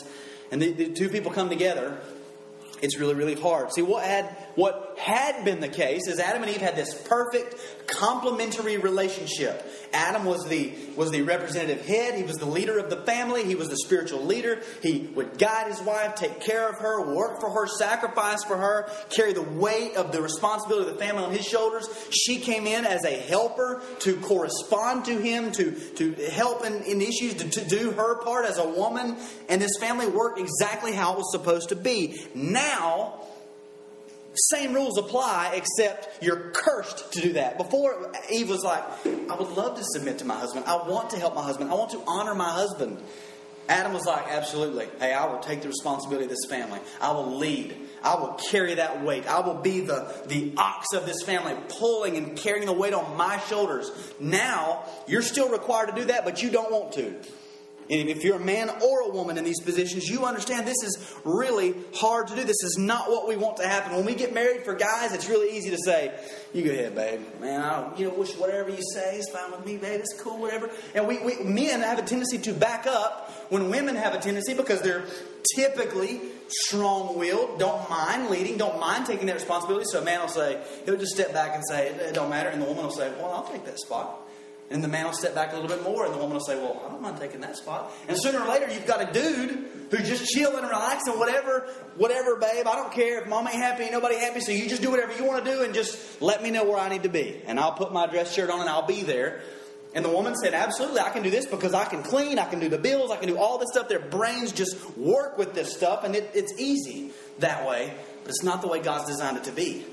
[0.51, 1.99] and the, the two people come together,
[2.81, 3.73] it's really, really hard.
[3.73, 7.57] See, what had, what had been the case is Adam and Eve had this perfect
[7.87, 9.65] complementary relationship.
[9.93, 13.55] Adam was the, was the representative head, he was the leader of the family, he
[13.55, 14.61] was the spiritual leader.
[14.83, 18.89] He would guide his wife, take care of her, work for her, sacrifice for her,
[19.11, 21.89] carry the weight of the responsibility of the family on his shoulders.
[22.11, 27.01] She came in as a helper to correspond to him, to, to help in, in
[27.01, 29.17] issues, to, to do her part as a woman.
[29.49, 32.21] And this family worked exactly how it was supposed to be.
[32.35, 33.21] Now,
[34.35, 37.59] same rules apply, except you're cursed to do that.
[37.59, 40.65] Before, Eve was like, I would love to submit to my husband.
[40.67, 41.71] I want to help my husband.
[41.71, 42.99] I want to honor my husband.
[43.69, 44.89] Adam was like, Absolutely.
[44.99, 46.81] Hey, I will take the responsibility of this family.
[47.01, 47.77] I will lead.
[48.03, 49.27] I will carry that weight.
[49.27, 53.17] I will be the, the ox of this family, pulling and carrying the weight on
[53.17, 53.91] my shoulders.
[54.21, 57.15] Now, you're still required to do that, but you don't want to.
[57.91, 61.15] And if you're a man or a woman in these positions, you understand this is
[61.25, 62.43] really hard to do.
[62.43, 63.95] This is not what we want to happen.
[63.95, 66.13] When we get married for guys, it's really easy to say,
[66.55, 67.21] "You go ahead, babe.
[67.41, 70.01] Man, I don't, you know, wish whatever you say is fine with me, babe.
[70.01, 73.97] It's cool, whatever." And we, we men have a tendency to back up when women
[73.97, 75.05] have a tendency because they're
[75.55, 79.85] typically strong-willed, don't mind leading, don't mind taking that responsibility.
[79.91, 82.63] So a man will say, he'll just step back and say, "It don't matter," and
[82.63, 84.23] the woman will say, "Well, I'll take that spot."
[84.71, 86.57] And the man will step back a little bit more, and the woman will say,
[86.57, 87.93] Well, I don't mind taking that spot.
[88.09, 89.51] And sooner or later, you've got a dude
[89.91, 92.67] who's just chilling and relaxing, whatever, whatever, babe.
[92.67, 95.25] I don't care if mom ain't happy, nobody happy, so you just do whatever you
[95.25, 97.43] want to do and just let me know where I need to be.
[97.47, 99.43] And I'll put my dress shirt on and I'll be there.
[99.95, 102.59] And the woman said, Absolutely, I can do this because I can clean, I can
[102.59, 103.89] do the bills, I can do all this stuff.
[103.89, 108.43] Their brains just work with this stuff, and it, it's easy that way, but it's
[108.43, 109.85] not the way God's designed it to be.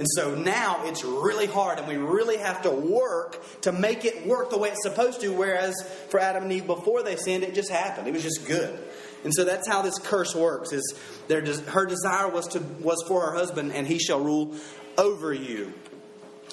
[0.00, 4.26] And so now it's really hard, and we really have to work to make it
[4.26, 5.28] work the way it's supposed to.
[5.28, 5.74] Whereas
[6.08, 8.08] for Adam and Eve before they sinned, it just happened.
[8.08, 8.82] It was just good.
[9.24, 10.94] And so that's how this curse works: is
[11.28, 14.56] their her desire was to was for her husband, and he shall rule
[14.96, 15.74] over you.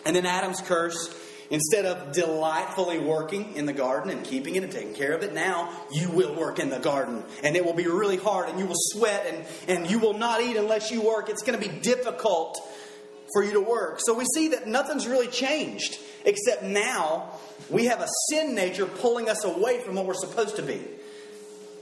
[0.06, 1.16] And then Adam's curse.
[1.50, 5.34] Instead of delightfully working in the garden and keeping it and taking care of it,
[5.34, 7.24] now you will work in the garden.
[7.42, 10.42] And it will be really hard and you will sweat and, and you will not
[10.42, 11.30] eat unless you work.
[11.30, 12.60] It's going to be difficult
[13.34, 14.00] for you to work.
[14.02, 17.32] So we see that nothing's really changed, except now
[17.70, 20.82] we have a sin nature pulling us away from what we're supposed to be.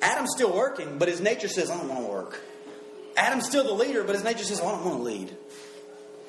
[0.02, 2.42] Adam's still working, but his nature says, I don't want to work.
[3.18, 5.36] Adam's still the leader, but his nature says, I don't want to lead.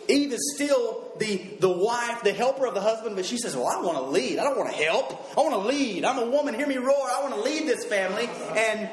[0.09, 3.67] Eve is still the, the wife, the helper of the husband, but she says, Well,
[3.67, 4.39] I want to lead.
[4.39, 5.37] I don't want to help.
[5.37, 6.05] I want to lead.
[6.05, 6.55] I'm a woman.
[6.55, 6.95] Hear me roar.
[6.95, 8.29] I want to lead this family.
[8.57, 8.89] And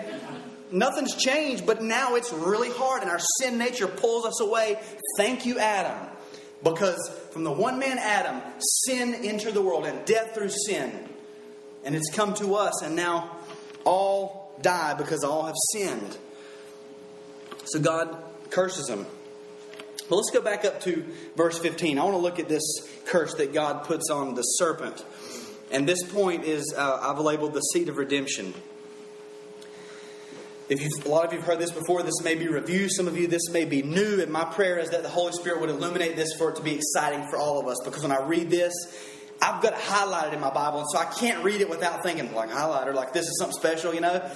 [0.71, 4.79] nothing's changed, but now it's really hard, and our sin nature pulls us away.
[5.17, 6.09] Thank you, Adam.
[6.63, 8.41] Because from the one man Adam,
[8.85, 11.09] sin entered the world and death through sin.
[11.83, 13.37] And it's come to us, and now
[13.83, 16.17] all die because all have sinned.
[17.65, 18.17] So God
[18.49, 19.05] curses them.
[20.09, 21.05] But let's go back up to
[21.35, 21.97] verse 15.
[21.97, 22.63] I want to look at this
[23.05, 25.03] curse that God puts on the serpent.
[25.71, 28.53] And this point is, uh, I've labeled the seed of redemption.
[30.73, 32.89] If you a lot of you have heard this before, this may be review.
[32.89, 34.19] Some of you, this may be new.
[34.19, 36.73] And my prayer is that the Holy Spirit would illuminate this for it to be
[36.73, 37.77] exciting for all of us.
[37.85, 38.73] Because when I read this,
[39.39, 42.33] I've got it highlighted in my Bible, and so I can't read it without thinking,
[42.33, 44.27] like highlighter, like this is something special, you know.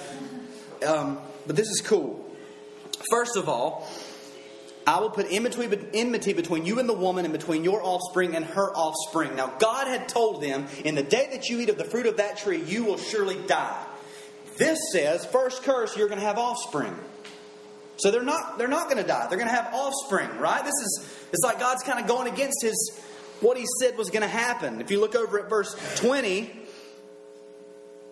[0.86, 2.24] Um, but this is cool.
[3.10, 3.88] First of all,
[4.86, 8.70] I will put enmity between you and the woman, and between your offspring and her
[8.76, 9.34] offspring.
[9.34, 12.18] Now, God had told them, in the day that you eat of the fruit of
[12.18, 13.86] that tree, you will surely die.
[14.58, 16.94] This says, first curse, you're going to have offspring.
[17.98, 19.26] So they're not they're not going to die.
[19.28, 20.64] They're going to have offspring, right?
[20.64, 23.00] This is it's like God's kind of going against his
[23.40, 24.80] what he said was going to happen.
[24.80, 26.50] If you look over at verse 20,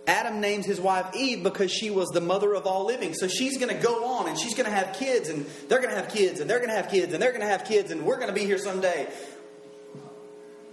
[0.06, 3.14] Adam names his wife Eve because she was the mother of all living.
[3.14, 5.94] So she's going to go on and she's going to have kids, and they're going
[5.94, 7.90] to have kids, and they're going to have kids, and they're going to have kids,
[7.90, 9.08] and we're going to be here someday.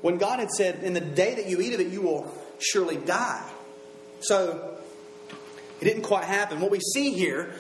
[0.01, 2.97] When God had said, In the day that you eat of it, you will surely
[2.97, 3.47] die.
[4.21, 4.72] So
[5.83, 6.61] it didn't quite happen.
[6.61, 7.51] What we see here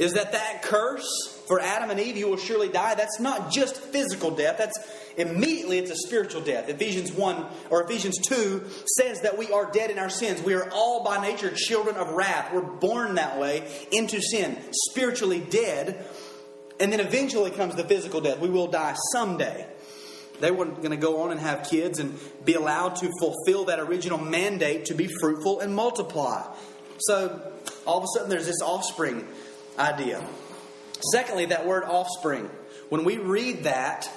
[0.00, 3.76] is that that curse for Adam and Eve, you will surely die, that's not just
[3.76, 4.76] physical death, that's
[5.16, 6.68] immediately it's a spiritual death.
[6.68, 8.64] Ephesians 1 or Ephesians 2
[8.96, 10.42] says that we are dead in our sins.
[10.42, 12.52] We are all by nature children of wrath.
[12.52, 14.58] We're born that way into sin,
[14.90, 16.04] spiritually dead.
[16.80, 18.40] And then eventually comes the physical death.
[18.40, 19.68] We will die someday.
[20.40, 23.78] They weren't going to go on and have kids and be allowed to fulfill that
[23.78, 26.52] original mandate to be fruitful and multiply.
[26.98, 27.52] So
[27.86, 29.26] all of a sudden there's this offspring
[29.78, 30.24] idea.
[31.12, 32.48] Secondly, that word offspring.
[32.88, 34.08] When we read that,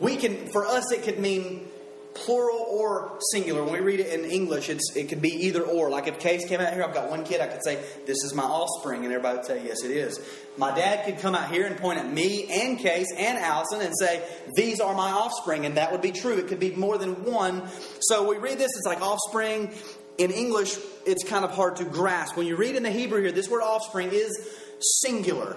[0.00, 1.68] we can, for us, it could mean
[2.14, 3.62] plural or singular.
[3.62, 5.90] When we read it in English, it's, it could be either or.
[5.90, 8.34] Like if Case came out here, I've got one kid, I could say, This is
[8.34, 10.20] my offspring, and everybody would say, Yes, it is.
[10.56, 13.94] My dad could come out here and point at me and Case and Allison and
[13.98, 14.22] say,
[14.54, 16.36] These are my offspring, and that would be true.
[16.38, 17.68] It could be more than one.
[18.00, 19.72] So we read this, it's like offspring.
[20.20, 22.36] In English, it's kind of hard to grasp.
[22.36, 24.30] When you read in the Hebrew here, this word offspring is
[25.00, 25.56] singular.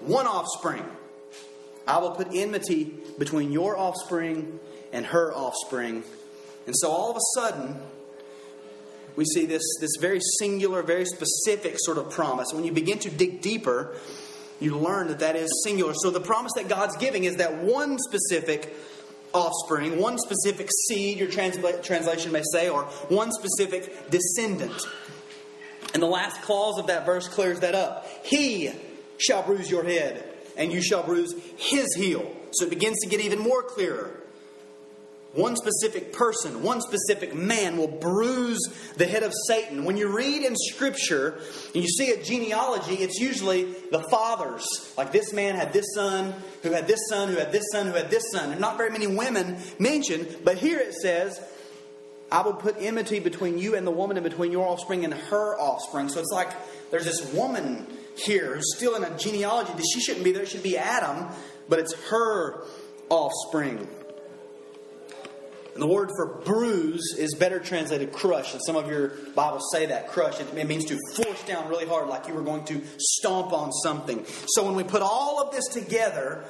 [0.00, 0.82] One offspring.
[1.86, 4.58] I will put enmity between your offspring
[4.90, 6.02] and her offspring.
[6.66, 7.76] And so all of a sudden,
[9.16, 12.54] we see this, this very singular, very specific sort of promise.
[12.54, 13.94] When you begin to dig deeper,
[14.60, 15.92] you learn that that is singular.
[15.92, 18.74] So the promise that God's giving is that one specific
[19.34, 24.80] offspring, one specific seed, your transla- translation may say, or one specific descendant.
[25.94, 28.06] And the last clause of that verse clears that up.
[28.24, 28.70] He
[29.18, 30.24] shall bruise your head,
[30.56, 32.30] and you shall bruise his heel.
[32.52, 34.21] So it begins to get even more clearer.
[35.34, 38.60] One specific person, one specific man will bruise
[38.96, 39.84] the head of Satan.
[39.84, 41.38] When you read in Scripture
[41.74, 44.62] and you see a genealogy, it's usually the fathers.
[44.98, 47.94] Like this man had this son, who had this son, who had this son, who
[47.94, 48.60] had this son.
[48.60, 51.40] Not very many women mentioned, but here it says,
[52.30, 55.58] I will put enmity between you and the woman, and between your offspring and her
[55.58, 56.10] offspring.
[56.10, 56.50] So it's like
[56.90, 60.42] there's this woman here who's still in a genealogy that she shouldn't be there.
[60.42, 61.28] It should be Adam,
[61.70, 62.64] but it's her
[63.08, 63.88] offspring.
[65.74, 68.52] And the word for bruise is better translated crush.
[68.52, 70.38] And some of your Bibles say that crush.
[70.38, 73.72] It, it means to force down really hard, like you were going to stomp on
[73.72, 74.24] something.
[74.48, 76.44] So when we put all of this together,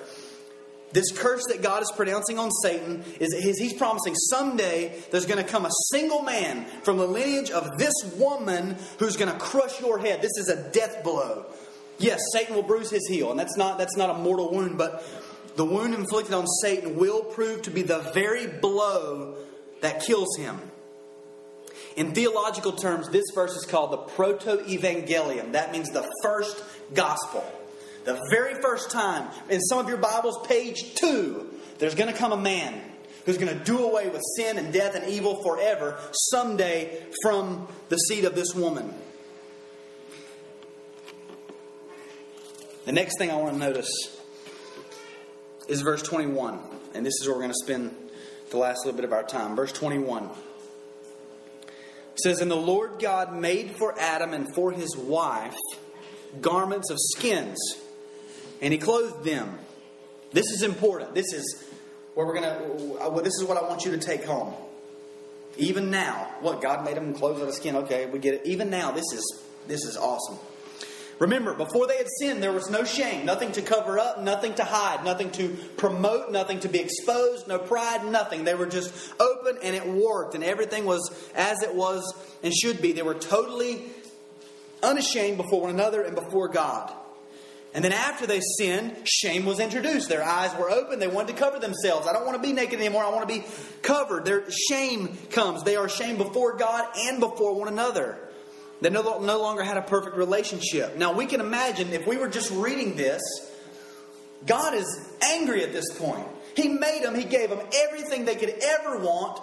[0.93, 5.49] this curse that God is pronouncing on Satan is he's promising someday there's going to
[5.49, 9.99] come a single man from the lineage of this woman who's going to crush your
[9.99, 10.21] head.
[10.21, 11.47] This is a death blow.
[11.99, 15.05] Yes, Satan will bruise his heel, and that's not that's not a mortal wound, but
[15.57, 19.37] the wound inflicted on Satan will prove to be the very blow
[19.81, 20.59] that kills him.
[21.97, 25.53] In theological terms, this verse is called the proto evangelium.
[25.53, 26.63] That means the first
[26.95, 27.45] gospel.
[28.05, 31.49] The very first time, in some of your Bibles, page two,
[31.79, 32.81] there's going to come a man
[33.27, 35.99] who's going to do away with sin and death and evil forever
[36.31, 38.93] someday from the seed of this woman.
[42.85, 44.22] The next thing I want to notice
[45.69, 46.59] is verse 21.
[46.95, 47.95] And this is where we're going to spend
[48.51, 49.57] the last little bit of our time.
[49.57, 50.29] Verse 21
[52.17, 55.57] says, And the Lord God made for Adam and for his wife
[56.41, 57.59] garments of skins,
[58.61, 59.59] and he clothed them.
[60.33, 61.15] This is important.
[61.15, 61.65] This is
[62.15, 64.55] where we're going to, uh, this is what I want you to take home.
[65.59, 67.77] Even now, what God made them clothes out of skin.
[67.77, 68.43] Okay, we get it.
[68.47, 70.39] Even now, this is this is awesome.
[71.23, 74.65] Remember, before they had sinned, there was no shame, nothing to cover up, nothing to
[74.65, 78.43] hide, nothing to promote, nothing to be exposed, no pride, nothing.
[78.43, 82.13] They were just open and it worked, and everything was as it was
[82.43, 82.91] and should be.
[82.91, 83.85] They were totally
[84.83, 86.93] unashamed before one another and before God.
[87.73, 90.09] And then after they sinned, shame was introduced.
[90.09, 90.99] Their eyes were open.
[90.99, 92.09] They wanted to cover themselves.
[92.09, 93.05] I don't want to be naked anymore.
[93.05, 93.45] I want to be
[93.83, 94.25] covered.
[94.25, 95.63] Their shame comes.
[95.63, 98.19] They are ashamed before God and before one another.
[98.83, 100.97] They no, no longer had a perfect relationship.
[100.97, 103.23] Now, we can imagine if we were just reading this,
[104.45, 106.27] God is angry at this point.
[106.57, 109.41] He made them, He gave them everything they could ever want,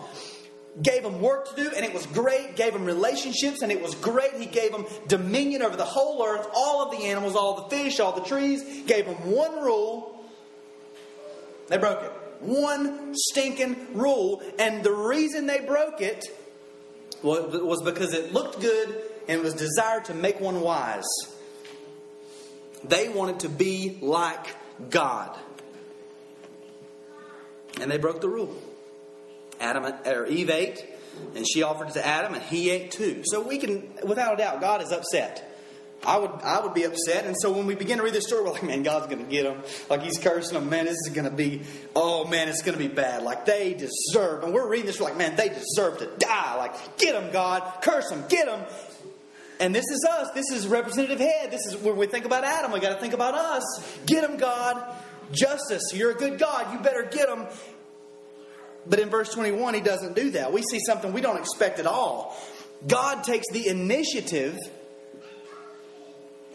[0.84, 3.96] gave them work to do, and it was great, gave them relationships, and it was
[3.96, 4.34] great.
[4.34, 8.02] He gave them dominion over the whole earth, all of the animals, all the fish,
[8.02, 10.22] all the trees, gave them one rule.
[11.70, 12.12] They broke it.
[12.42, 14.44] One stinking rule.
[14.60, 16.26] And the reason they broke it
[17.24, 21.08] was because it looked good and was desired to make one wise.
[22.84, 24.56] They wanted to be like
[24.90, 25.38] God.
[27.80, 28.54] And they broke the rule.
[29.60, 30.86] Adam or Eve ate,
[31.36, 33.22] and she offered it to Adam, and he ate too.
[33.26, 35.46] So we can, without a doubt, God is upset.
[36.06, 37.26] I would, I would be upset.
[37.26, 39.30] And so when we begin to read this story, we're like, man, God's going to
[39.30, 39.62] get them.
[39.90, 40.70] Like he's cursing them.
[40.70, 41.62] Man, this is going to be,
[41.94, 43.24] oh man, it's going to be bad.
[43.24, 44.44] Like they deserve.
[44.46, 46.56] And we're reading this, we're like, man, they deserve to die.
[46.56, 47.82] Like, get them, God.
[47.82, 48.24] Curse them.
[48.30, 48.62] Get them.
[49.60, 50.30] And this is us.
[50.34, 51.52] This is representative head.
[51.52, 53.98] This is when we think about Adam, we got to think about us.
[54.06, 54.96] Get him, God.
[55.32, 55.84] Justice.
[55.94, 56.74] You're a good God.
[56.74, 57.46] You better get him.
[58.88, 60.54] But in verse 21, he doesn't do that.
[60.54, 62.38] We see something we don't expect at all.
[62.88, 64.58] God takes the initiative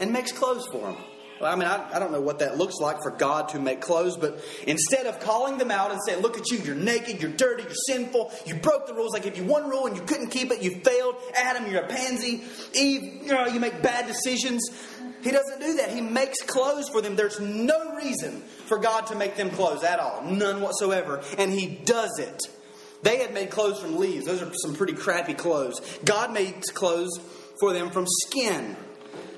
[0.01, 0.97] and makes clothes for him.
[1.41, 3.81] Well, I mean, I, I, don't know what that looks like for God to make
[3.81, 7.33] clothes, but instead of calling them out and saying, Look at you, you're naked, you're
[7.33, 10.29] dirty, you're sinful, you broke the rules, I gave you one rule and you couldn't
[10.29, 11.17] keep it, you failed.
[11.37, 12.45] Adam, you're a pansy.
[12.75, 14.63] Eve, you, know, you make bad decisions.
[15.23, 15.91] He doesn't do that.
[15.91, 17.17] He makes clothes for them.
[17.17, 21.23] There's no reason for God to make them clothes at all, none whatsoever.
[21.37, 22.43] And He does it.
[23.03, 25.81] They had made clothes from leaves, those are some pretty crappy clothes.
[26.05, 27.19] God made clothes
[27.59, 28.77] for them from skin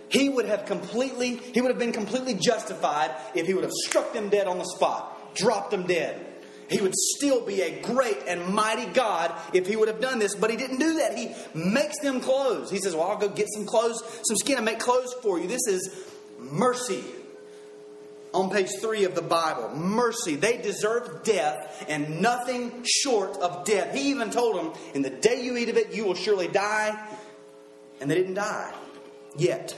[0.08, 4.12] he would have completely, he would have been completely justified if he would have struck
[4.12, 6.24] them dead on the spot, dropped them dead.
[6.68, 10.34] He would still be a great and mighty God if he would have done this,
[10.34, 11.16] but he didn't do that.
[11.16, 12.70] He makes them clothes.
[12.70, 15.46] He says, Well, I'll go get some clothes, some skin, and make clothes for you.
[15.46, 16.06] This is
[16.38, 17.04] mercy.
[18.34, 20.34] On page three of the Bible, mercy.
[20.34, 23.94] They deserve death and nothing short of death.
[23.94, 27.00] He even told them, In the day you eat of it, you will surely die.
[28.00, 28.74] And they didn't die
[29.36, 29.74] yet.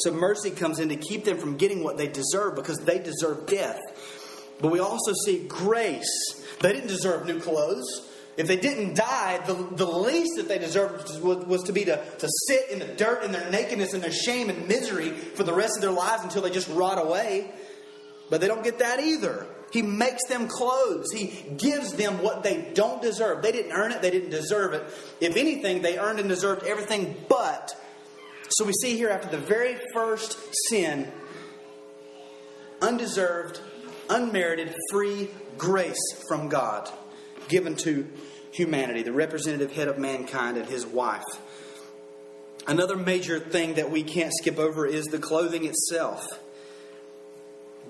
[0.00, 3.46] So mercy comes in to keep them from getting what they deserve because they deserve
[3.46, 3.80] death.
[4.60, 6.44] But we also see grace.
[6.60, 8.06] They didn't deserve new clothes.
[8.36, 11.96] If they didn't die, the, the least that they deserved was, was to be to,
[11.96, 15.52] to sit in the dirt in their nakedness and their shame and misery for the
[15.52, 17.50] rest of their lives until they just rot away.
[18.30, 19.46] But they don't get that either.
[19.72, 21.12] He makes them clothes.
[21.12, 23.42] He gives them what they don't deserve.
[23.42, 24.84] They didn't earn it, they didn't deserve it.
[25.20, 27.74] If anything, they earned and deserved everything but
[28.50, 30.36] so we see here after the very first
[30.68, 31.10] sin,
[32.82, 33.60] undeserved,
[34.08, 36.90] unmerited, free grace from God
[37.48, 38.08] given to
[38.52, 41.24] humanity, the representative head of mankind and his wife.
[42.66, 46.26] Another major thing that we can't skip over is the clothing itself.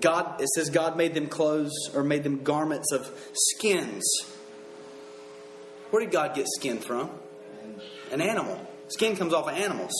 [0.00, 4.04] God, it says God made them clothes or made them garments of skins.
[5.90, 7.10] Where did God get skin from?
[8.12, 8.66] An animal.
[8.88, 9.92] Skin comes off of animals.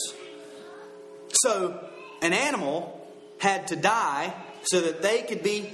[1.33, 1.89] So,
[2.23, 2.97] an animal
[3.39, 5.71] had to die so that they could be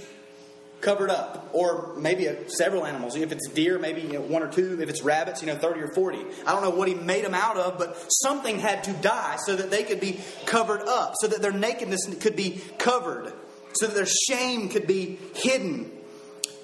[0.80, 3.16] covered up, or maybe a, several animals.
[3.16, 4.80] If it's deer, maybe you know, one or two.
[4.80, 6.22] If it's rabbits, you know, thirty or forty.
[6.46, 9.56] I don't know what he made them out of, but something had to die so
[9.56, 13.32] that they could be covered up, so that their nakedness could be covered,
[13.72, 15.90] so that their shame could be hidden.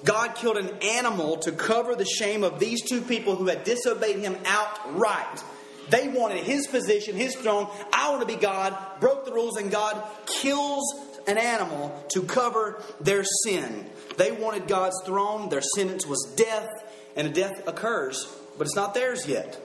[0.03, 4.19] God killed an animal to cover the shame of these two people who had disobeyed
[4.19, 5.43] Him outright.
[5.89, 7.67] They wanted his position, his throne.
[7.91, 10.83] I want to be God, broke the rules, and God kills
[11.27, 13.85] an animal to cover their sin.
[14.17, 16.69] They wanted God's throne, their sentence was death,
[17.15, 18.27] and a death occurs,
[18.57, 19.59] but it's not theirs yet.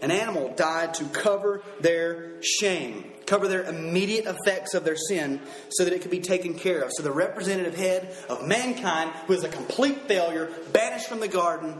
[0.00, 5.40] An animal died to cover their shame, cover their immediate effects of their sin,
[5.70, 6.90] so that it could be taken care of.
[6.96, 11.74] So the representative head of mankind, who is a complete failure, banished from the garden,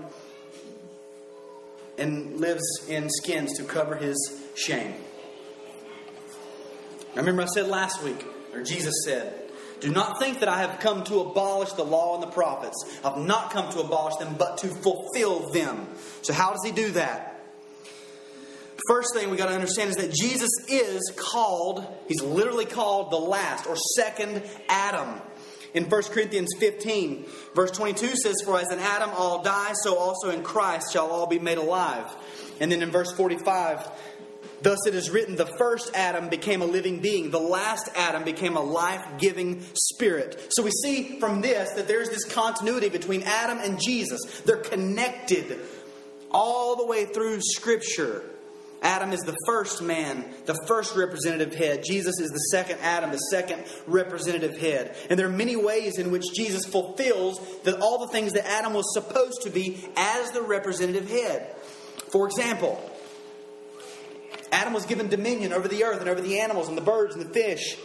[1.98, 4.16] and lives in skins to cover his
[4.54, 4.94] shame.
[7.14, 8.24] I remember I said last week,
[8.54, 12.22] or Jesus said, Do not think that I have come to abolish the law and
[12.22, 12.76] the prophets.
[13.04, 15.88] I've not come to abolish them, but to fulfill them.
[16.22, 17.28] So, how does he do that?
[18.86, 23.18] First thing we got to understand is that Jesus is called, he's literally called the
[23.18, 25.20] last or second Adam.
[25.74, 30.30] In 1 Corinthians 15, verse 22 says, For as in Adam all die, so also
[30.30, 32.06] in Christ shall all be made alive.
[32.60, 33.88] And then in verse 45,
[34.60, 38.56] Thus it is written, the first Adam became a living being, the last Adam became
[38.56, 40.48] a life giving spirit.
[40.50, 44.40] So we see from this that there's this continuity between Adam and Jesus.
[44.44, 45.60] They're connected
[46.30, 48.22] all the way through Scripture.
[48.82, 51.82] Adam is the first man, the first representative head.
[51.84, 54.96] Jesus is the second Adam, the second representative head.
[55.10, 58.74] And there are many ways in which Jesus fulfills the, all the things that Adam
[58.74, 61.54] was supposed to be as the representative head.
[62.12, 62.80] For example,
[64.52, 67.24] Adam was given dominion over the earth and over the animals and the birds and
[67.24, 67.76] the fish.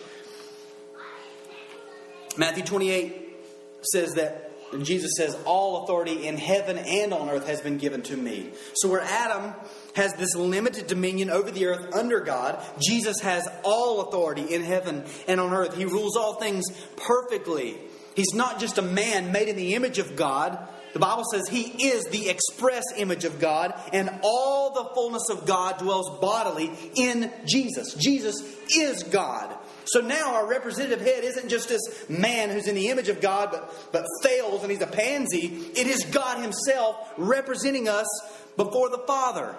[2.37, 3.35] Matthew 28
[3.81, 8.17] says that Jesus says, All authority in heaven and on earth has been given to
[8.17, 8.51] me.
[8.75, 9.53] So, where Adam
[9.95, 15.03] has this limited dominion over the earth under God, Jesus has all authority in heaven
[15.27, 15.75] and on earth.
[15.75, 16.65] He rules all things
[16.97, 17.77] perfectly.
[18.15, 20.57] He's not just a man made in the image of God,
[20.93, 25.47] the Bible says he is the express image of God, and all the fullness of
[25.47, 27.95] God dwells bodily in Jesus.
[27.95, 29.57] Jesus is God.
[29.85, 33.49] So now our representative head isn't just this man who's in the image of God
[33.51, 35.47] but, but fails and he's a pansy.
[35.75, 38.07] It is God Himself representing us
[38.55, 39.55] before the Father.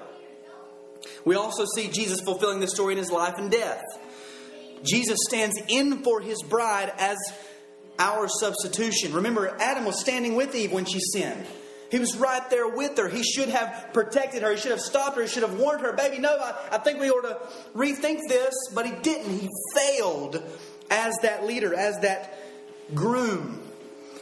[1.24, 3.82] We also see Jesus fulfilling the story in His life and death.
[4.82, 7.16] Jesus stands in for His bride as
[7.98, 9.12] our substitution.
[9.12, 11.46] Remember, Adam was standing with Eve when she sinned.
[11.94, 13.08] He was right there with her.
[13.08, 14.50] He should have protected her.
[14.50, 15.22] He should have stopped her.
[15.22, 17.38] He should have warned her, baby, no, I, I think we ought to
[17.72, 18.52] rethink this.
[18.74, 19.38] But he didn't.
[19.38, 20.42] He failed
[20.90, 22.36] as that leader, as that
[22.96, 23.62] groom.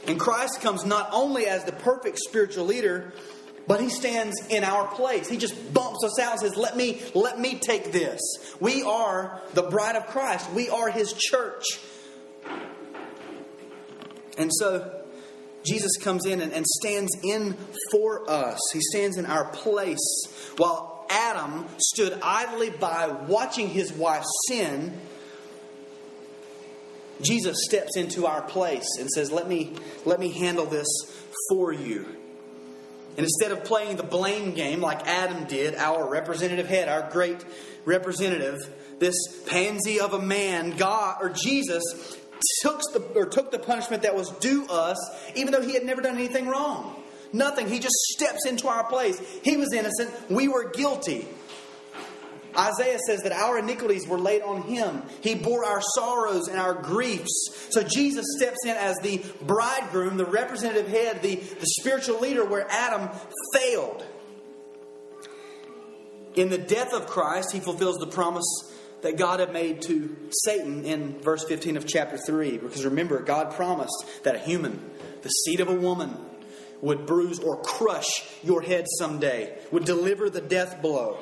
[0.06, 3.14] And Christ comes not only as the perfect spiritual leader,
[3.66, 5.26] but he stands in our place.
[5.26, 8.20] He just bumps us out and says, Let me, let me take this.
[8.60, 10.50] We are the bride of Christ.
[10.50, 11.64] We are his church.
[14.36, 15.01] And so
[15.64, 17.56] Jesus comes in and, and stands in
[17.90, 18.58] for us.
[18.72, 20.26] He stands in our place.
[20.56, 24.98] While Adam stood idly by watching his wife sin,
[27.20, 30.88] Jesus steps into our place and says, Let me, let me handle this
[31.50, 32.06] for you.
[33.16, 37.44] And instead of playing the blame game like Adam did, our representative head, our great
[37.84, 38.58] representative,
[38.98, 39.14] this
[39.46, 41.82] pansy of a man, God or Jesus
[42.62, 44.98] took the, or took the punishment that was due us,
[45.34, 47.02] even though he had never done anything wrong.
[47.32, 47.68] Nothing.
[47.68, 49.18] He just steps into our place.
[49.42, 50.10] He was innocent.
[50.30, 51.26] We were guilty.
[52.56, 55.02] Isaiah says that our iniquities were laid on him.
[55.22, 57.68] He bore our sorrows and our griefs.
[57.70, 62.66] So Jesus steps in as the bridegroom, the representative head, the, the spiritual leader where
[62.70, 63.08] Adam
[63.54, 64.04] failed.
[66.34, 68.71] In the death of Christ, he fulfills the promise
[69.02, 72.58] that God had made to Satan in verse 15 of chapter 3.
[72.58, 74.90] Because remember, God promised that a human,
[75.22, 76.16] the seed of a woman,
[76.80, 81.18] would bruise or crush your head someday, would deliver the death blow.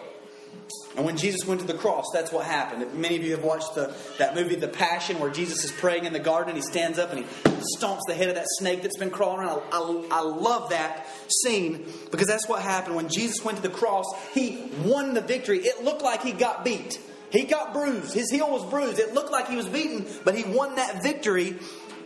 [0.97, 2.95] And when Jesus went to the cross, that's what happened.
[2.95, 6.13] Many of you have watched the, that movie, The Passion, where Jesus is praying in
[6.13, 6.57] the garden.
[6.57, 9.63] He stands up and he stomps the head of that snake that's been crawling around.
[9.73, 12.97] I, I, I love that scene because that's what happened.
[12.97, 15.59] When Jesus went to the cross, he won the victory.
[15.61, 16.99] It looked like he got beat.
[17.31, 18.13] He got bruised.
[18.13, 18.99] His heel was bruised.
[18.99, 21.57] It looked like he was beaten, but he won that victory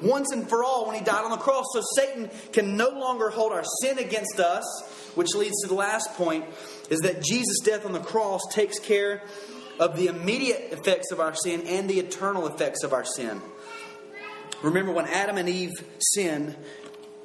[0.02, 1.64] once and for all when he died on the cross.
[1.72, 4.64] So Satan can no longer hold our sin against us,
[5.14, 6.44] which leads to the last point
[6.90, 9.22] is that Jesus' death on the cross takes care
[9.80, 13.40] of the immediate effects of our sin and the eternal effects of our sin.
[14.62, 16.56] Remember when Adam and Eve sinned,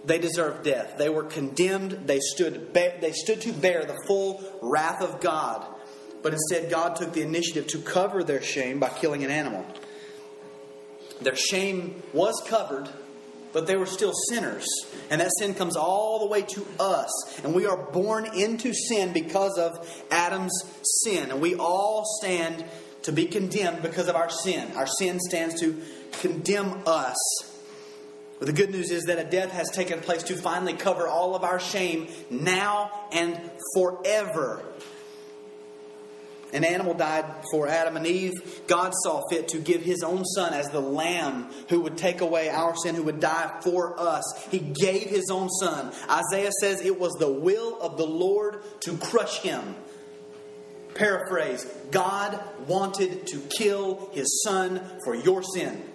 [0.06, 0.97] they deserved death.
[0.97, 1.91] They were condemned.
[2.06, 5.66] They stood, they stood to bear the full wrath of God.
[6.22, 9.65] But instead, God took the initiative to cover their shame by killing an animal.
[11.22, 12.89] Their shame was covered,
[13.53, 14.65] but they were still sinners.
[15.09, 17.39] And that sin comes all the way to us.
[17.43, 20.63] And we are born into sin because of Adam's
[21.03, 21.32] sin.
[21.32, 22.63] And we all stand
[23.03, 24.72] to be condemned because of our sin.
[24.76, 25.82] Our sin stands to
[26.22, 27.17] condemn us.
[28.39, 31.36] But the good news is that a death has taken place to finally cover all
[31.36, 33.38] of our shame now and
[33.76, 34.63] forever.
[36.54, 40.54] An animal died for Adam and Eve, God saw fit to give his own son
[40.54, 44.24] as the lamb who would take away our sin, who would die for us.
[44.50, 45.91] He gave his own son.
[46.10, 49.76] Isaiah says it was the will of the Lord to crush him.
[50.95, 55.89] Paraphrase God wanted to kill his son for your sin.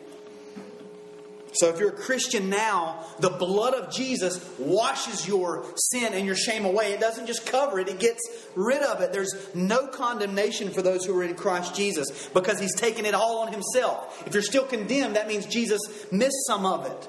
[1.54, 6.34] So if you're a Christian now, the blood of Jesus washes your sin and your
[6.34, 6.92] shame away.
[6.92, 8.20] It doesn't just cover it, it gets
[8.54, 9.12] rid of it.
[9.12, 13.38] There's no condemnation for those who are in Christ Jesus because he's taken it all
[13.38, 14.22] on himself.
[14.26, 15.80] If you're still condemned, that means Jesus
[16.10, 17.08] missed some of it.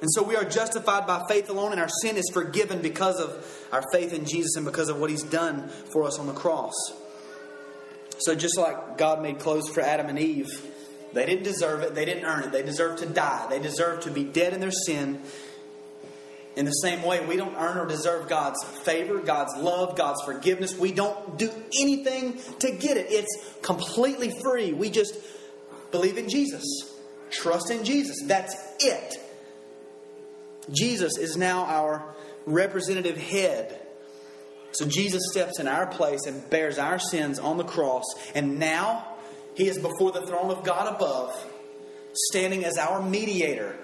[0.00, 3.68] And so we are justified by faith alone, and our sin is forgiven because of
[3.72, 6.74] our faith in Jesus and because of what he's done for us on the cross.
[8.18, 10.48] So just like God made clothes for Adam and Eve,
[11.14, 11.94] they didn't deserve it.
[11.94, 12.52] They didn't earn it.
[12.52, 13.46] They deserve to die.
[13.48, 15.22] They deserve to be dead in their sin.
[16.56, 20.76] In the same way, we don't earn or deserve God's favor, God's love, God's forgiveness.
[20.76, 21.50] We don't do
[21.80, 23.06] anything to get it.
[23.10, 24.72] It's completely free.
[24.72, 25.16] We just
[25.90, 26.64] believe in Jesus,
[27.30, 28.16] trust in Jesus.
[28.26, 29.14] That's it.
[30.70, 32.14] Jesus is now our
[32.46, 33.80] representative head.
[34.72, 38.04] So Jesus steps in our place and bears our sins on the cross.
[38.34, 39.13] And now
[39.54, 41.34] he is before the throne of God above,
[42.12, 43.76] standing as our mediator.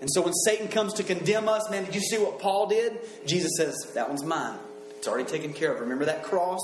[0.00, 2.98] And so when Satan comes to condemn us, man, did you see what Paul did?
[3.26, 4.58] Jesus says, That one's mine.
[4.96, 5.80] It's already taken care of.
[5.80, 6.60] Remember that cross?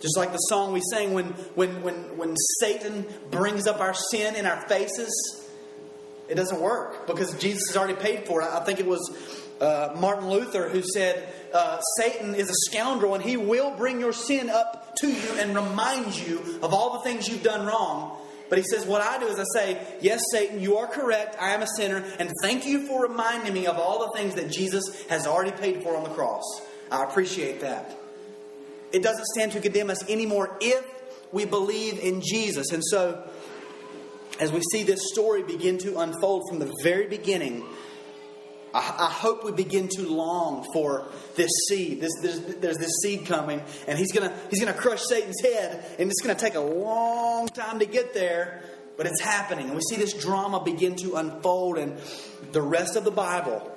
[0.00, 4.36] Just like the song we sang when, when, when, when Satan brings up our sin
[4.36, 5.44] in our faces,
[6.28, 8.48] it doesn't work because Jesus has already paid for it.
[8.48, 9.16] I think it was
[9.60, 14.12] uh, Martin Luther who said, uh, Satan is a scoundrel and he will bring your
[14.12, 18.18] sin up to you and remind you of all the things you've done wrong.
[18.48, 21.36] But he says, What I do is I say, Yes, Satan, you are correct.
[21.40, 22.04] I am a sinner.
[22.18, 25.82] And thank you for reminding me of all the things that Jesus has already paid
[25.82, 26.42] for on the cross.
[26.90, 27.96] I appreciate that.
[28.92, 30.84] It doesn't stand to condemn us anymore if
[31.32, 32.70] we believe in Jesus.
[32.70, 33.28] And so,
[34.38, 37.64] as we see this story begin to unfold from the very beginning,
[38.74, 41.06] I, I hope we begin to long for
[41.36, 42.00] this seed.
[42.00, 46.10] This, there's, there's this seed coming, and he's gonna he's gonna crush Satan's head, and
[46.10, 48.62] it's gonna take a long time to get there,
[48.96, 49.66] but it's happening.
[49.66, 51.96] And we see this drama begin to unfold, and
[52.52, 53.70] the rest of the Bible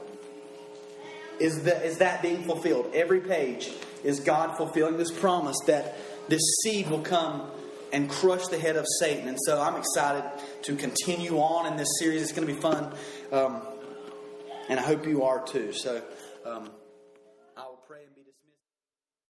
[1.40, 2.92] is that is that being fulfilled.
[2.94, 3.72] Every page
[4.04, 7.44] is God fulfilling this promise that this seed will come
[7.94, 9.28] and crush the head of Satan.
[9.28, 10.24] And so I'm excited
[10.64, 12.22] to continue on in this series.
[12.22, 12.94] It's going to be fun.
[13.32, 13.62] Um,
[14.70, 15.74] and I hope you are too.
[15.74, 16.02] So.
[16.46, 16.70] Um,